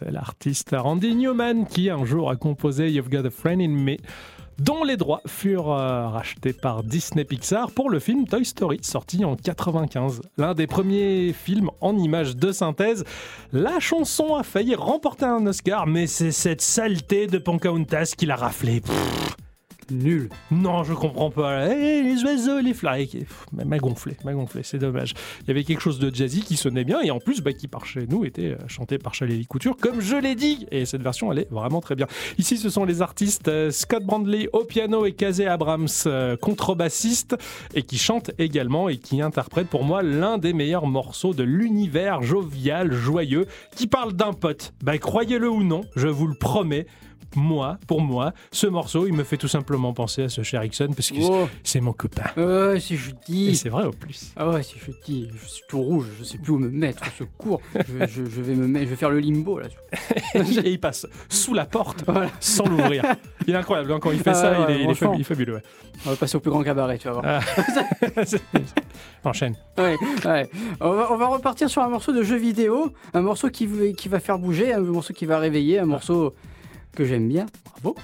C'est 0.00 0.10
l'artiste 0.10 0.74
Randy 0.74 1.14
Newman 1.14 1.66
qui 1.66 1.90
un 1.90 2.06
jour 2.06 2.30
a 2.30 2.36
composé 2.36 2.90
You've 2.90 3.10
Got 3.10 3.26
a 3.26 3.30
Friend 3.30 3.60
in 3.60 3.68
Me, 3.68 3.96
dont 4.58 4.82
les 4.82 4.96
droits 4.96 5.20
furent 5.26 5.72
euh, 5.72 6.08
rachetés 6.08 6.54
par 6.54 6.84
Disney 6.84 7.26
Pixar 7.26 7.70
pour 7.70 7.90
le 7.90 7.98
film 7.98 8.26
Toy 8.26 8.46
Story, 8.46 8.78
sorti 8.80 9.26
en 9.26 9.36
95. 9.36 10.22
L'un 10.38 10.54
des 10.54 10.66
premiers 10.66 11.34
films 11.34 11.68
en 11.82 11.98
images 11.98 12.34
de 12.34 12.50
synthèse. 12.50 13.04
La 13.52 13.78
chanson 13.78 14.36
a 14.36 14.42
failli 14.42 14.74
remporter 14.74 15.26
un 15.26 15.46
Oscar, 15.46 15.86
mais 15.86 16.06
c'est 16.06 16.32
cette 16.32 16.62
saleté 16.62 17.26
de 17.26 17.36
Pocahontas 17.36 18.14
qui 18.16 18.24
l'a 18.24 18.36
raflé. 18.36 18.80
Nul. 19.90 20.28
Non, 20.50 20.84
je 20.84 20.92
comprends 20.94 21.30
pas. 21.30 21.68
Eh, 21.68 22.02
les 22.02 22.22
oiseaux, 22.24 22.60
les 22.60 22.74
fly. 22.74 23.26
M'a- 23.52 23.78
gonflé, 23.78 24.16
m'a 24.24 24.32
gonflé, 24.32 24.62
c'est 24.62 24.78
dommage. 24.78 25.14
Il 25.42 25.48
y 25.48 25.50
avait 25.50 25.64
quelque 25.64 25.80
chose 25.80 25.98
de 25.98 26.14
jazzy 26.14 26.42
qui 26.42 26.56
sonnait 26.56 26.84
bien 26.84 27.00
et 27.02 27.10
en 27.10 27.18
plus, 27.18 27.40
bah, 27.40 27.52
qui 27.52 27.68
par 27.68 27.86
chez 27.86 28.06
nous 28.06 28.24
était 28.24 28.48
euh, 28.52 28.56
chanté 28.68 28.98
par 28.98 29.14
Chalélie 29.14 29.46
Couture, 29.46 29.76
comme 29.76 30.00
je 30.00 30.16
l'ai 30.16 30.34
dit. 30.34 30.66
Et 30.70 30.84
cette 30.84 31.02
version, 31.02 31.32
elle 31.32 31.40
est 31.40 31.50
vraiment 31.50 31.80
très 31.80 31.94
bien. 31.94 32.06
Ici, 32.38 32.56
ce 32.56 32.68
sont 32.70 32.84
les 32.84 33.02
artistes 33.02 33.48
euh, 33.48 33.70
Scott 33.70 34.04
Brandley 34.04 34.48
au 34.52 34.64
piano 34.64 35.06
et 35.06 35.12
Kazé 35.12 35.46
Abrams, 35.46 35.88
euh, 36.06 36.36
contrebassiste, 36.36 37.36
et 37.74 37.82
qui 37.82 37.98
chantent 37.98 38.30
également 38.38 38.88
et 38.88 38.96
qui 38.98 39.20
interprètent 39.22 39.68
pour 39.68 39.84
moi 39.84 40.02
l'un 40.02 40.38
des 40.38 40.52
meilleurs 40.52 40.86
morceaux 40.86 41.34
de 41.34 41.42
l'univers 41.42 42.22
jovial, 42.22 42.92
joyeux, 42.92 43.46
qui 43.76 43.86
parle 43.86 44.12
d'un 44.12 44.32
pote. 44.32 44.72
Bah, 44.82 44.98
croyez-le 44.98 45.48
ou 45.48 45.62
non, 45.62 45.82
je 45.96 46.08
vous 46.08 46.26
le 46.26 46.34
promets. 46.34 46.86
Moi, 47.36 47.78
pour 47.86 48.00
moi, 48.00 48.32
ce 48.50 48.66
morceau, 48.66 49.06
il 49.06 49.12
me 49.12 49.22
fait 49.22 49.36
tout 49.36 49.48
simplement 49.48 49.92
penser 49.92 50.24
à 50.24 50.28
ce 50.28 50.42
cher 50.42 50.64
Ixon 50.64 50.88
parce 50.96 51.10
que 51.10 51.18
Oh, 51.22 51.48
c'est 51.62 51.80
mon 51.80 51.92
copain. 51.92 52.24
ouais, 52.36 52.80
c'est 52.80 52.96
c'est 53.54 53.68
vrai 53.68 53.84
au 53.84 53.92
plus. 53.92 54.32
Ah 54.36 54.48
ouais, 54.50 54.62
c'est 54.62 54.78
jeudi. 54.84 55.28
Je 55.40 55.46
suis 55.48 55.62
tout 55.68 55.80
rouge, 55.80 56.06
je 56.18 56.24
sais 56.24 56.38
plus 56.38 56.52
où 56.52 56.58
me 56.58 56.68
mettre. 56.68 57.02
Au 57.06 57.10
secours. 57.24 57.60
je, 57.74 58.06
je- 58.06 58.24
je 58.30 58.40
vais 58.40 58.54
me 58.54 58.66
mettre, 58.66 58.86
je 58.86 58.90
vais 58.90 58.96
faire 58.96 59.10
le 59.10 59.20
limbo 59.20 59.60
là. 59.60 59.66
Il 60.64 60.80
passe 60.80 61.06
sous 61.28 61.54
la 61.54 61.66
porte 61.66 62.04
Voilà. 62.06 62.30
sans 62.40 62.66
l'ouvrir. 62.66 63.04
Il 63.46 63.54
est 63.54 63.56
incroyable 63.56 63.98
quand 64.00 64.10
il 64.10 64.18
fait 64.20 64.30
Ah 64.30 64.34
ça, 64.34 64.50
ouais, 64.52 64.58
il, 64.68 64.72
est, 64.72 64.74
il 64.74 64.80
est 64.80 64.84
franchement. 64.94 65.12
fabu- 65.12 65.16
il 65.16 65.20
est 65.20 65.24
fabuleux. 65.24 65.54
ouais. 65.54 65.62
On 66.06 66.10
va 66.10 66.16
passer 66.16 66.36
au 66.36 66.40
plus 66.40 66.50
grand 66.50 66.62
cabaret, 66.62 66.98
tu 66.98 67.08
vas 67.08 67.14
voir. 67.14 67.24
Enchaîne. 69.24 69.54
Ouais, 69.78 69.96
ouais. 70.26 70.50
On, 70.80 70.90
va, 70.92 71.10
on 71.12 71.16
va 71.16 71.26
repartir 71.28 71.70
sur 71.70 71.80
un 71.82 71.88
morceau 71.88 72.12
de 72.12 72.22
jeu 72.22 72.36
vidéo, 72.36 72.92
un 73.14 73.22
morceau 73.22 73.48
qui 73.48 73.66
va 73.66 74.20
faire 74.20 74.38
bouger, 74.38 74.74
un 74.74 74.80
morceau 74.80 75.14
qui 75.14 75.24
va 75.24 75.38
réveiller, 75.38 75.78
un 75.78 75.86
morceau 75.86 76.34
que 76.94 77.04
j'aime 77.04 77.28
bien. 77.28 77.46
Bravo. 77.64 77.96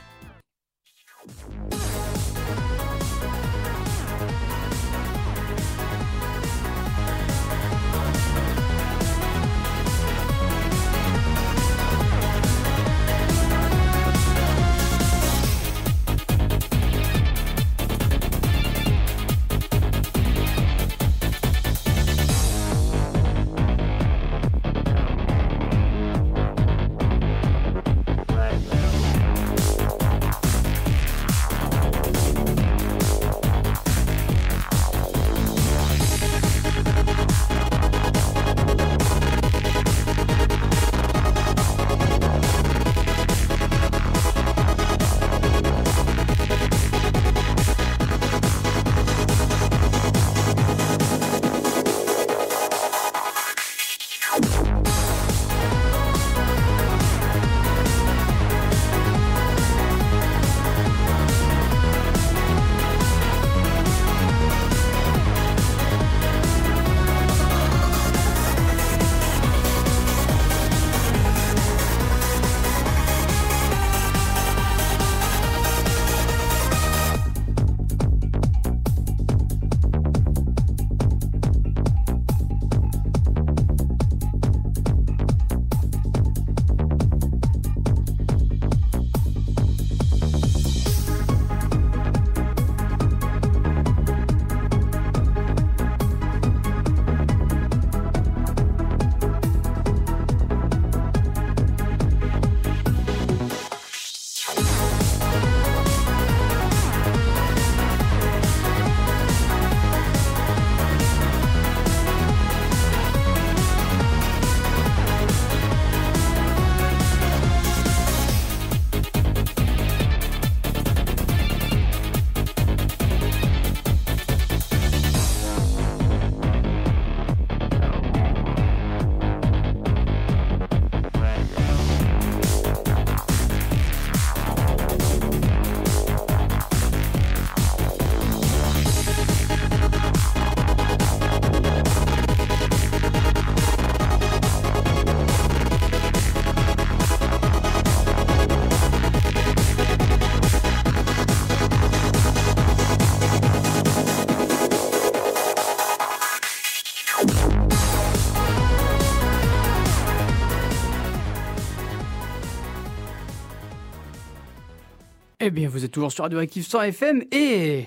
Vous 165.69 165.85
êtes 165.85 165.91
toujours 165.93 166.13
sur 166.13 166.25
Radioactive 166.25 166.67
100 166.67 166.83
FM 166.83 167.23
et 167.33 167.87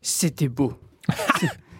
c'était 0.00 0.48
beau. 0.48 0.72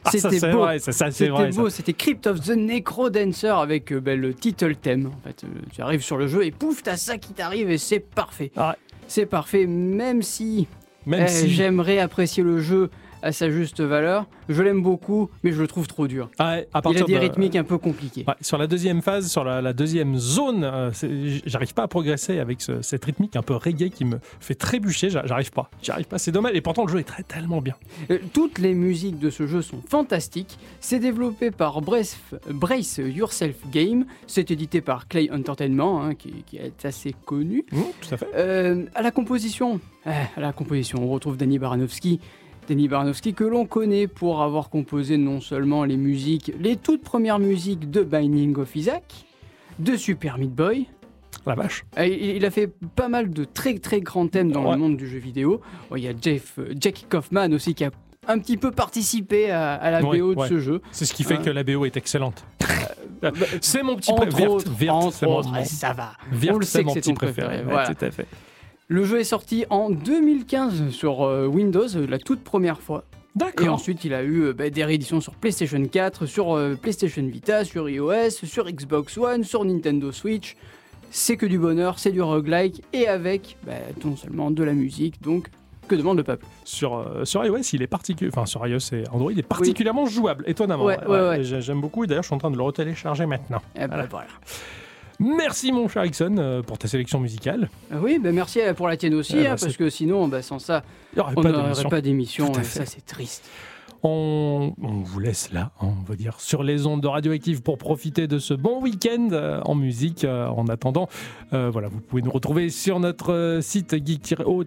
C'était 0.09 0.39
beau. 0.53 0.61
vrai, 0.61 0.79
ça, 0.79 0.93
ça, 0.93 1.07
c'est 1.07 1.25
C'était 1.25 1.31
vrai. 1.31 1.51
ça. 1.51 1.61
beau, 1.61 1.69
c'était 1.69 1.93
Crypt 1.93 2.29
of 2.29 2.41
the 2.41 2.51
Necro 2.51 3.11
Dancer 3.11 3.49
avec 3.49 3.93
euh, 3.93 3.99
ben, 4.01 4.21
le 4.21 4.35
title 4.35 4.77
theme. 4.77 5.07
En 5.09 5.21
fait, 5.27 5.43
Euh, 5.43 5.49
tu 5.73 5.83
arrives 5.83 6.03
sur 6.03 6.17
le 6.17 6.29
jeu 6.29 6.45
et 6.47 6.53
pouf, 6.53 6.85
t'as 6.85 6.97
ça 6.97 7.19
qui 7.19 7.33
t'arrive 7.33 7.69
et 7.71 7.77
c'est 7.79 7.99
parfait. 7.99 8.53
Ah. 8.57 8.77
C'est 9.09 9.27
parfait, 9.27 9.67
même 9.67 10.23
si, 10.23 10.69
Même 11.07 11.25
eh, 11.27 11.29
si. 11.29 11.51
j'aimerais 11.51 11.99
apprécier 11.99 12.45
le 12.45 12.61
jeu 12.61 12.89
à 13.23 13.33
sa 13.33 13.51
juste 13.51 13.81
valeur. 13.81 14.27
Je 14.49 14.63
l'aime 14.63 14.83
beaucoup, 14.83 15.29
mais 15.43 15.53
je 15.53 15.61
le 15.61 15.67
trouve 15.67 15.87
trop 15.89 16.07
dur. 16.07 16.29
Ah 16.39 16.59
à 16.73 16.83
Il 16.91 16.99
a 16.99 17.03
des 17.03 17.15
de- 17.15 17.19
rythmiques 17.19 17.57
un 17.57 17.65
peu 17.65 17.79
compliquées. 17.79 18.25
Ouais, 18.29 18.35
sur 18.41 18.59
la 18.59 18.67
deuxième 18.67 19.03
phase, 19.03 19.29
sur 19.31 19.43
la, 19.45 19.61
la 19.61 19.73
deuxième 19.73 20.17
zone, 20.17 20.63
euh, 20.65 20.91
j'arrive 21.47 21.75
pas 21.75 21.83
à 21.85 21.89
progresser 21.89 22.39
avec 22.39 22.61
ce- 22.61 22.83
cette 22.83 23.05
rythmique 23.05 23.37
un 23.37 23.43
peu 23.43 23.55
reggae 23.55 23.91
qui 23.91 24.05
me 24.05 24.19
fait 24.41 24.55
trébucher. 24.55 25.11
j'a- 25.11 25.27
J'arrive 25.27 25.51
pas. 25.53 25.71
J'arrive 25.83 26.07
pas. 26.07 26.19
C'est 26.19 26.33
dommage. 26.33 26.53
Et 26.55 26.61
pourtant, 26.61 26.85
le 26.85 26.93
jeu 26.93 26.99
est 27.01 27.05
très 27.05 27.23
tellement 27.23 27.61
bien. 27.61 27.75
Euh, 28.11 28.19
Toutes 28.33 28.59
les 28.59 28.75
musiques 28.75 29.19
de 29.19 29.31
ce 29.31 29.47
jeu 29.47 29.63
sont 29.63 29.81
fantastiques. 29.89 30.59
C'est 30.81 30.99
développé 31.01 31.51
par 31.51 31.81
Brace, 31.81 32.17
Brace 32.51 32.99
Yourself 32.99 33.57
Game. 33.73 34.05
C'est 34.27 34.51
édité 34.51 34.81
par 34.81 35.09
Clay 35.09 35.29
Entertainment, 35.33 36.03
hein, 36.03 36.15
qui, 36.15 36.33
qui 36.47 36.59
est 36.59 36.85
assez 36.85 37.15
connu. 37.25 37.65
Mmh, 37.73 37.81
tout 38.01 38.15
à 38.15 38.17
fait. 38.17 38.29
Euh, 38.37 38.85
à 38.95 39.03
la 39.03 39.11
composition, 39.11 39.81
euh, 40.07 40.11
à 40.37 40.41
la 40.41 40.53
composition, 40.53 41.03
on 41.03 41.09
retrouve 41.09 41.37
Danny 41.37 41.59
Baranovsky. 41.59 42.21
Danny 42.69 42.89
Baranovsky 42.89 43.33
que 43.35 43.45
l'on 43.45 43.67
connaît 43.67 44.07
pour 44.09 44.43
avoir 44.43 44.71
composé 44.71 45.17
non 45.19 45.41
seulement 45.41 45.85
les 45.85 45.97
musiques, 45.97 46.53
les 46.61 46.77
toutes 46.77 47.03
premières 47.03 47.39
musiques 47.39 47.91
de 47.91 48.03
Binding 48.03 48.57
of 48.59 48.75
Isaac, 48.75 49.27
de 49.79 49.97
Super 49.97 50.39
Meat 50.39 50.53
Boy. 50.55 50.87
La 51.47 51.55
vache. 51.55 51.85
Euh, 51.99 52.07
Il 52.07 52.45
a 52.45 52.51
fait 52.51 52.73
pas 52.97 53.09
mal 53.09 53.31
de 53.31 53.45
très 53.45 53.79
très 53.79 54.01
grands 54.01 54.27
thèmes 54.27 54.51
dans 54.51 54.65
Ouais. 54.65 54.73
le 54.73 54.79
monde 54.79 54.97
du 54.97 55.07
jeu 55.09 55.19
vidéo. 55.19 55.61
Il 55.97 56.03
y 56.03 56.09
a 56.09 56.13
Jeff, 56.21 56.55
euh, 56.59 56.75
Jack 56.81 57.07
Kaufman 57.09 57.53
aussi 57.53 57.75
qui 57.75 57.85
a 57.85 57.91
un 58.27 58.39
petit 58.41 58.57
peu 58.57 58.73
participé 58.73 59.51
à, 59.53 59.75
à 59.75 59.91
la 59.93 60.03
Ouais, 60.05 60.19
BO 60.19 60.35
de 60.35 60.41
ouais. 60.41 60.49
ce 60.49 60.59
jeu. 60.59 60.81
C'est 60.91 61.05
ce 61.05 61.15
qui 61.15 61.23
fait 61.23 61.37
Ouais. 61.39 61.45
que 61.45 61.51
la 61.51 61.63
BO 61.63 61.85
est 61.85 61.97
excellente. 61.97 62.45
c'est 63.61 63.83
mon 63.85 63.95
petit 63.97 64.13
préféré. 64.13 64.49
autres, 64.49 64.71
mon- 64.73 65.65
ça 65.65 65.93
va. 65.93 66.13
Le 66.33 66.65
c'est 66.65 66.83
mon 66.83 66.95
petit 66.95 67.13
préféré. 67.13 67.63
voilà. 67.63 67.95
Tout 67.95 68.05
à 68.05 68.11
fait. 68.11 68.27
Le 68.89 69.05
jeu 69.05 69.19
est 69.19 69.25
sorti 69.25 69.65
en 69.71 69.91
2015 69.91 70.91
sur 70.91 71.23
euh, 71.25 71.47
Windows, 71.47 71.89
euh, 71.97 72.07
la 72.07 72.19
toute 72.19 72.45
première 72.45 72.81
fois. 72.81 73.03
Et 73.35 73.39
D'accord. 73.39 73.75
ensuite, 73.75 74.05
il 74.05 74.15
a 74.15 74.23
eu 74.23 74.45
euh, 74.45 74.53
bah, 74.53 74.71
des 74.71 74.85
rééditions 74.85 75.21
sur 75.21 75.35
PlayStation 75.35 75.85
4, 75.85 76.25
sur 76.27 76.53
euh, 76.55 76.77
PlayStation 76.81 77.27
Vita, 77.27 77.65
sur 77.65 77.89
iOS, 77.91 78.31
sur 78.45 78.71
Xbox 78.71 79.19
One, 79.19 79.43
sur 79.43 79.65
Nintendo 79.65 80.13
Switch. 80.13 80.57
C'est 81.11 81.37
que 81.37 81.47
du 81.47 81.59
bonheur, 81.59 81.99
c'est 81.99 82.13
du 82.13 82.23
roguelike, 82.23 82.85
et 82.93 83.09
avec 83.09 83.57
bah, 83.67 83.73
non 84.05 84.15
seulement 84.17 84.51
de 84.53 84.63
la 84.63 84.73
musique, 84.73 85.21
donc 85.21 85.49
que 85.89 85.95
demande 85.97 86.17
le 86.19 86.25
peuple 86.25 86.47
Sur, 86.65 86.97
euh, 86.99 87.25
sur 87.25 87.45
iOS, 87.45 87.59
il 87.73 87.83
est 87.83 87.87
particulier. 87.89 88.31
Enfin, 88.33 88.47
sur 88.47 88.65
iOS 88.67 88.79
et 88.93 89.03
Android, 89.13 89.33
il 89.33 89.39
est 89.39 89.43
particulièrement 89.43 90.07
jouable, 90.07 90.45
étonnamment. 90.47 90.85
Ouais, 90.85 90.99
ouais, 91.09 91.29
ouais. 91.29 91.45
J'ai- 91.45 91.61
J'aime 91.61 91.81
beaucoup. 91.81 92.05
et 92.05 92.07
D'ailleurs, 92.07 92.23
je 92.23 92.29
suis 92.29 92.35
en 92.35 92.39
train 92.39 92.51
de 92.53 92.57
le 92.57 92.63
retélécharger 92.63 93.27
maintenant. 93.27 93.63
Eh 93.77 93.87
ben, 93.89 94.07
voilà. 94.11 94.27
Merci, 95.19 95.73
mon 95.73 95.89
cher 95.89 96.05
Ixon, 96.05 96.37
euh, 96.39 96.63
pour 96.63 96.79
ta 96.79 96.89
sélection 96.89 97.19
musicale. 97.21 97.69
Ah 97.91 97.97
Oui, 98.03 98.19
bah, 98.19 98.33
merci 98.33 98.61
euh, 98.61 98.75
pour 98.75 98.89
la 98.89 98.97
tienne 98.97 99.15
aussi, 99.15 99.35
ben, 99.35 99.47
hein, 99.53 99.57
c'est- 99.57 99.67
parce 99.67 99.77
que 99.77 99.89
sinon, 99.91 100.29
bah, 100.29 100.43
sans 100.43 100.59
ça, 100.59 100.83
on 101.17 101.43
n'aurait 101.43 101.85
pas 101.89 102.01
d'émission, 102.01 102.53
fait. 102.53 102.65
ça 102.65 102.87
c'est 102.87 103.05
triste. 103.05 103.45
On, 104.09 104.73
on 104.83 105.01
vous 105.03 105.19
laisse 105.19 105.53
là, 105.53 105.73
hein, 105.81 105.89
on 106.01 106.05
va 106.09 106.15
dire, 106.15 106.39
sur 106.39 106.63
les 106.63 106.87
ondes 106.87 107.01
de 107.01 107.09
Radioactive 107.09 107.61
pour 107.63 107.77
profiter 107.77 108.29
de 108.29 108.39
ce 108.39 108.55
bon 108.55 108.81
week-end 108.81 109.31
euh, 109.33 109.61
en 109.65 109.75
musique. 109.75 110.23
euh, 110.25 110.47
en 110.47 110.67
attendant, 110.69 111.09
euh, 111.53 111.71
voilà, 111.73 111.89
vous 111.89 112.01
pouvez 112.01 112.23
nous 112.23 112.31
retrouver 112.31 112.71
sur 112.71 113.01
notre 113.01 113.59
site 113.63 113.97
geek-o. 114.07 114.63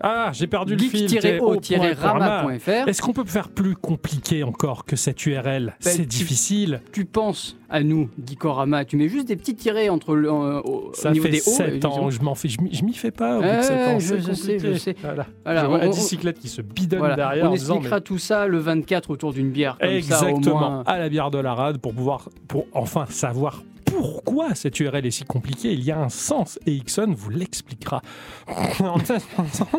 Ah, 0.00 0.30
j'ai 0.32 0.46
perdu 0.48 0.74
le 0.74 0.82
fil. 0.82 1.08
geek-o-rama.fr. 1.08 2.88
Est-ce 2.88 3.00
qu'on 3.02 3.12
peut 3.12 3.24
faire 3.24 3.48
plus 3.48 3.76
compliqué 3.76 4.42
encore 4.42 4.84
que 4.84 4.96
cette 4.96 5.24
URL 5.26 5.76
Ben, 5.84 5.90
C'est 5.92 6.06
difficile. 6.06 6.80
Tu 6.92 7.04
penses 7.04 7.56
à 7.72 7.84
nous, 7.84 8.08
Geekorama, 8.26 8.84
tu 8.84 8.96
mets 8.96 9.08
juste 9.08 9.28
des 9.28 9.36
petits 9.36 9.54
tirés 9.54 9.88
entre 9.90 10.16
le, 10.16 10.28
au, 10.32 10.90
Ça 10.92 11.12
niveau 11.12 11.26
fait 11.26 11.30
des 11.30 11.38
hauts. 11.46 11.50
7 11.52 11.68
évidemment. 11.68 11.94
ans, 12.06 12.10
je 12.10 12.20
m'en 12.20 12.34
fais, 12.34 12.48
je 12.48 12.58
m'y 12.84 12.94
fais 12.94 13.12
pas 13.12 13.36
au 13.38 13.42
bout 13.42 13.46
de 13.46 13.52
Ouais, 13.52 13.62
7 13.62 13.76
ans. 13.88 13.98
je- 14.00 14.32
sais, 14.32 14.58
je 14.58 14.74
sais. 14.74 14.96
Voilà. 15.00 15.26
Je 15.46 15.66
vois 15.66 15.78
la 15.78 15.86
bicyclette 15.88 16.38
qui 16.40 16.48
se 16.48 16.62
bidonne 16.62 17.14
derrière. 17.14 17.48
on 17.48 17.70
en 17.70 17.80
tout 18.00 18.18
ça 18.18 18.46
le 18.46 18.58
24 18.58 19.10
autour 19.10 19.32
d'une 19.32 19.50
bière. 19.50 19.76
Comme 19.80 19.90
Exactement, 19.90 20.42
Ça, 20.42 20.50
au 20.50 20.58
moins. 20.58 20.82
à 20.86 20.98
la 20.98 21.08
bière 21.08 21.30
de 21.30 21.38
la 21.38 21.54
rade 21.54 21.78
pour 21.78 21.94
pouvoir, 21.94 22.28
pour 22.48 22.66
enfin 22.72 23.06
savoir 23.08 23.62
pourquoi 23.84 24.54
cette 24.54 24.78
URL 24.78 25.04
est 25.04 25.10
si 25.10 25.24
compliquée. 25.24 25.72
Il 25.72 25.82
y 25.82 25.90
a 25.90 25.98
un 25.98 26.08
sens 26.08 26.58
et 26.64 26.72
Ixon 26.72 27.12
vous 27.16 27.30
l'expliquera. 27.30 28.02
on 28.48 28.98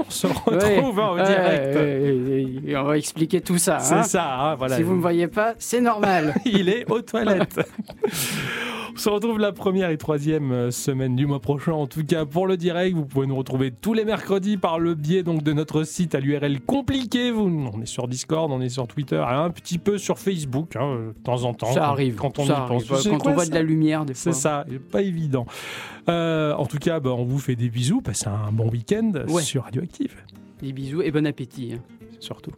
se 0.10 0.28
retrouve 0.28 0.54
Ouais, 0.54 0.80
en 0.80 1.16
ouais, 1.16 1.24
direct. 1.24 1.76
ouais, 1.76 2.62
et 2.72 2.78
on 2.78 2.84
va 2.84 2.98
expliquer 2.98 3.42
tout 3.42 3.58
ça. 3.58 3.80
C'est 3.80 3.94
hein. 3.96 4.04
ça, 4.04 4.36
hein, 4.40 4.56
voilà. 4.56 4.78
Si 4.78 4.84
vous 4.84 4.92
ne 4.92 4.98
me 4.98 5.02
voyez 5.02 5.28
pas, 5.28 5.54
c'est 5.58 5.82
normal. 5.82 6.36
Il 6.46 6.70
est 6.70 6.90
aux 6.92 7.02
toilettes. 7.02 7.60
On 8.94 8.98
se 8.98 9.10
retrouve 9.10 9.40
la 9.40 9.52
première 9.52 9.90
et 9.90 9.98
troisième 9.98 10.52
euh, 10.52 10.72
semaine 10.72 11.16
du 11.16 11.26
mois 11.26 11.40
prochain. 11.40 11.72
En 11.72 11.88
tout 11.88 12.04
cas, 12.04 12.26
pour 12.26 12.46
le 12.46 12.58
direct, 12.58 12.96
vous 12.96 13.06
pouvez 13.06 13.26
nous 13.26 13.36
retrouver 13.36 13.72
tous 13.72 13.94
les 13.94 14.06
mercredis 14.06 14.58
par 14.58 14.80
le 14.80 14.94
biais 14.96 15.24
donc 15.24 15.44
de 15.44 15.54
notre 15.54 15.84
site 15.84 16.14
à 16.14 16.20
l'URL 16.20 16.60
compliqué. 16.62 17.32
Vous, 17.32 17.44
on 17.74 17.82
est 17.82 17.86
sur 17.86 18.08
Discord, 18.08 18.52
on 18.52 18.62
est 18.62 18.70
sur 18.70 18.88
Twitter, 18.88 19.24
un 19.26 19.50
petit 19.50 19.78
peu 19.78 19.98
sur 19.98 20.20
Facebook 20.20 20.76
hein, 20.76 20.84
euh, 20.86 21.08
de 21.14 21.24
temps 21.24 21.44
en 21.46 21.54
temps. 21.54 21.72
ça 21.74 21.88
arrive. 21.88 22.16
quand 22.16 22.38
on 22.40 22.46
ça 22.46 22.54
y 22.54 22.56
arrive. 22.56 22.88
pense. 22.88 23.02
C'est 23.04 23.10
Quand 23.10 23.18
quoi, 23.20 23.32
on 23.32 23.36
voit 23.36 23.46
de 23.46 23.54
la 23.54 23.64
lumière, 23.64 24.06
des 24.06 24.14
fois. 24.14 24.34
C'est 24.34 24.40
ça, 24.40 24.66
pas 24.92 25.02
évident. 25.02 25.46
Euh, 26.10 26.54
en 26.56 26.66
tout 26.66 26.78
cas, 26.80 27.00
bah, 27.00 27.12
on 27.12 27.24
vous 27.24 27.40
fait 27.40 27.56
des 27.56 27.70
bisous. 27.70 28.02
Passez 28.02 28.28
un 28.28 28.52
bon 28.52 28.70
week-end 28.70 29.12
Ouais. 29.30 29.42
sur 29.42 29.64
Radioactive, 29.64 30.16
Des 30.62 30.74
bisous 30.74 31.02
et 31.02 31.12
bon 31.12 31.26
appétit. 31.26 31.74
hein. 31.74 31.80
surtout. 32.20 32.52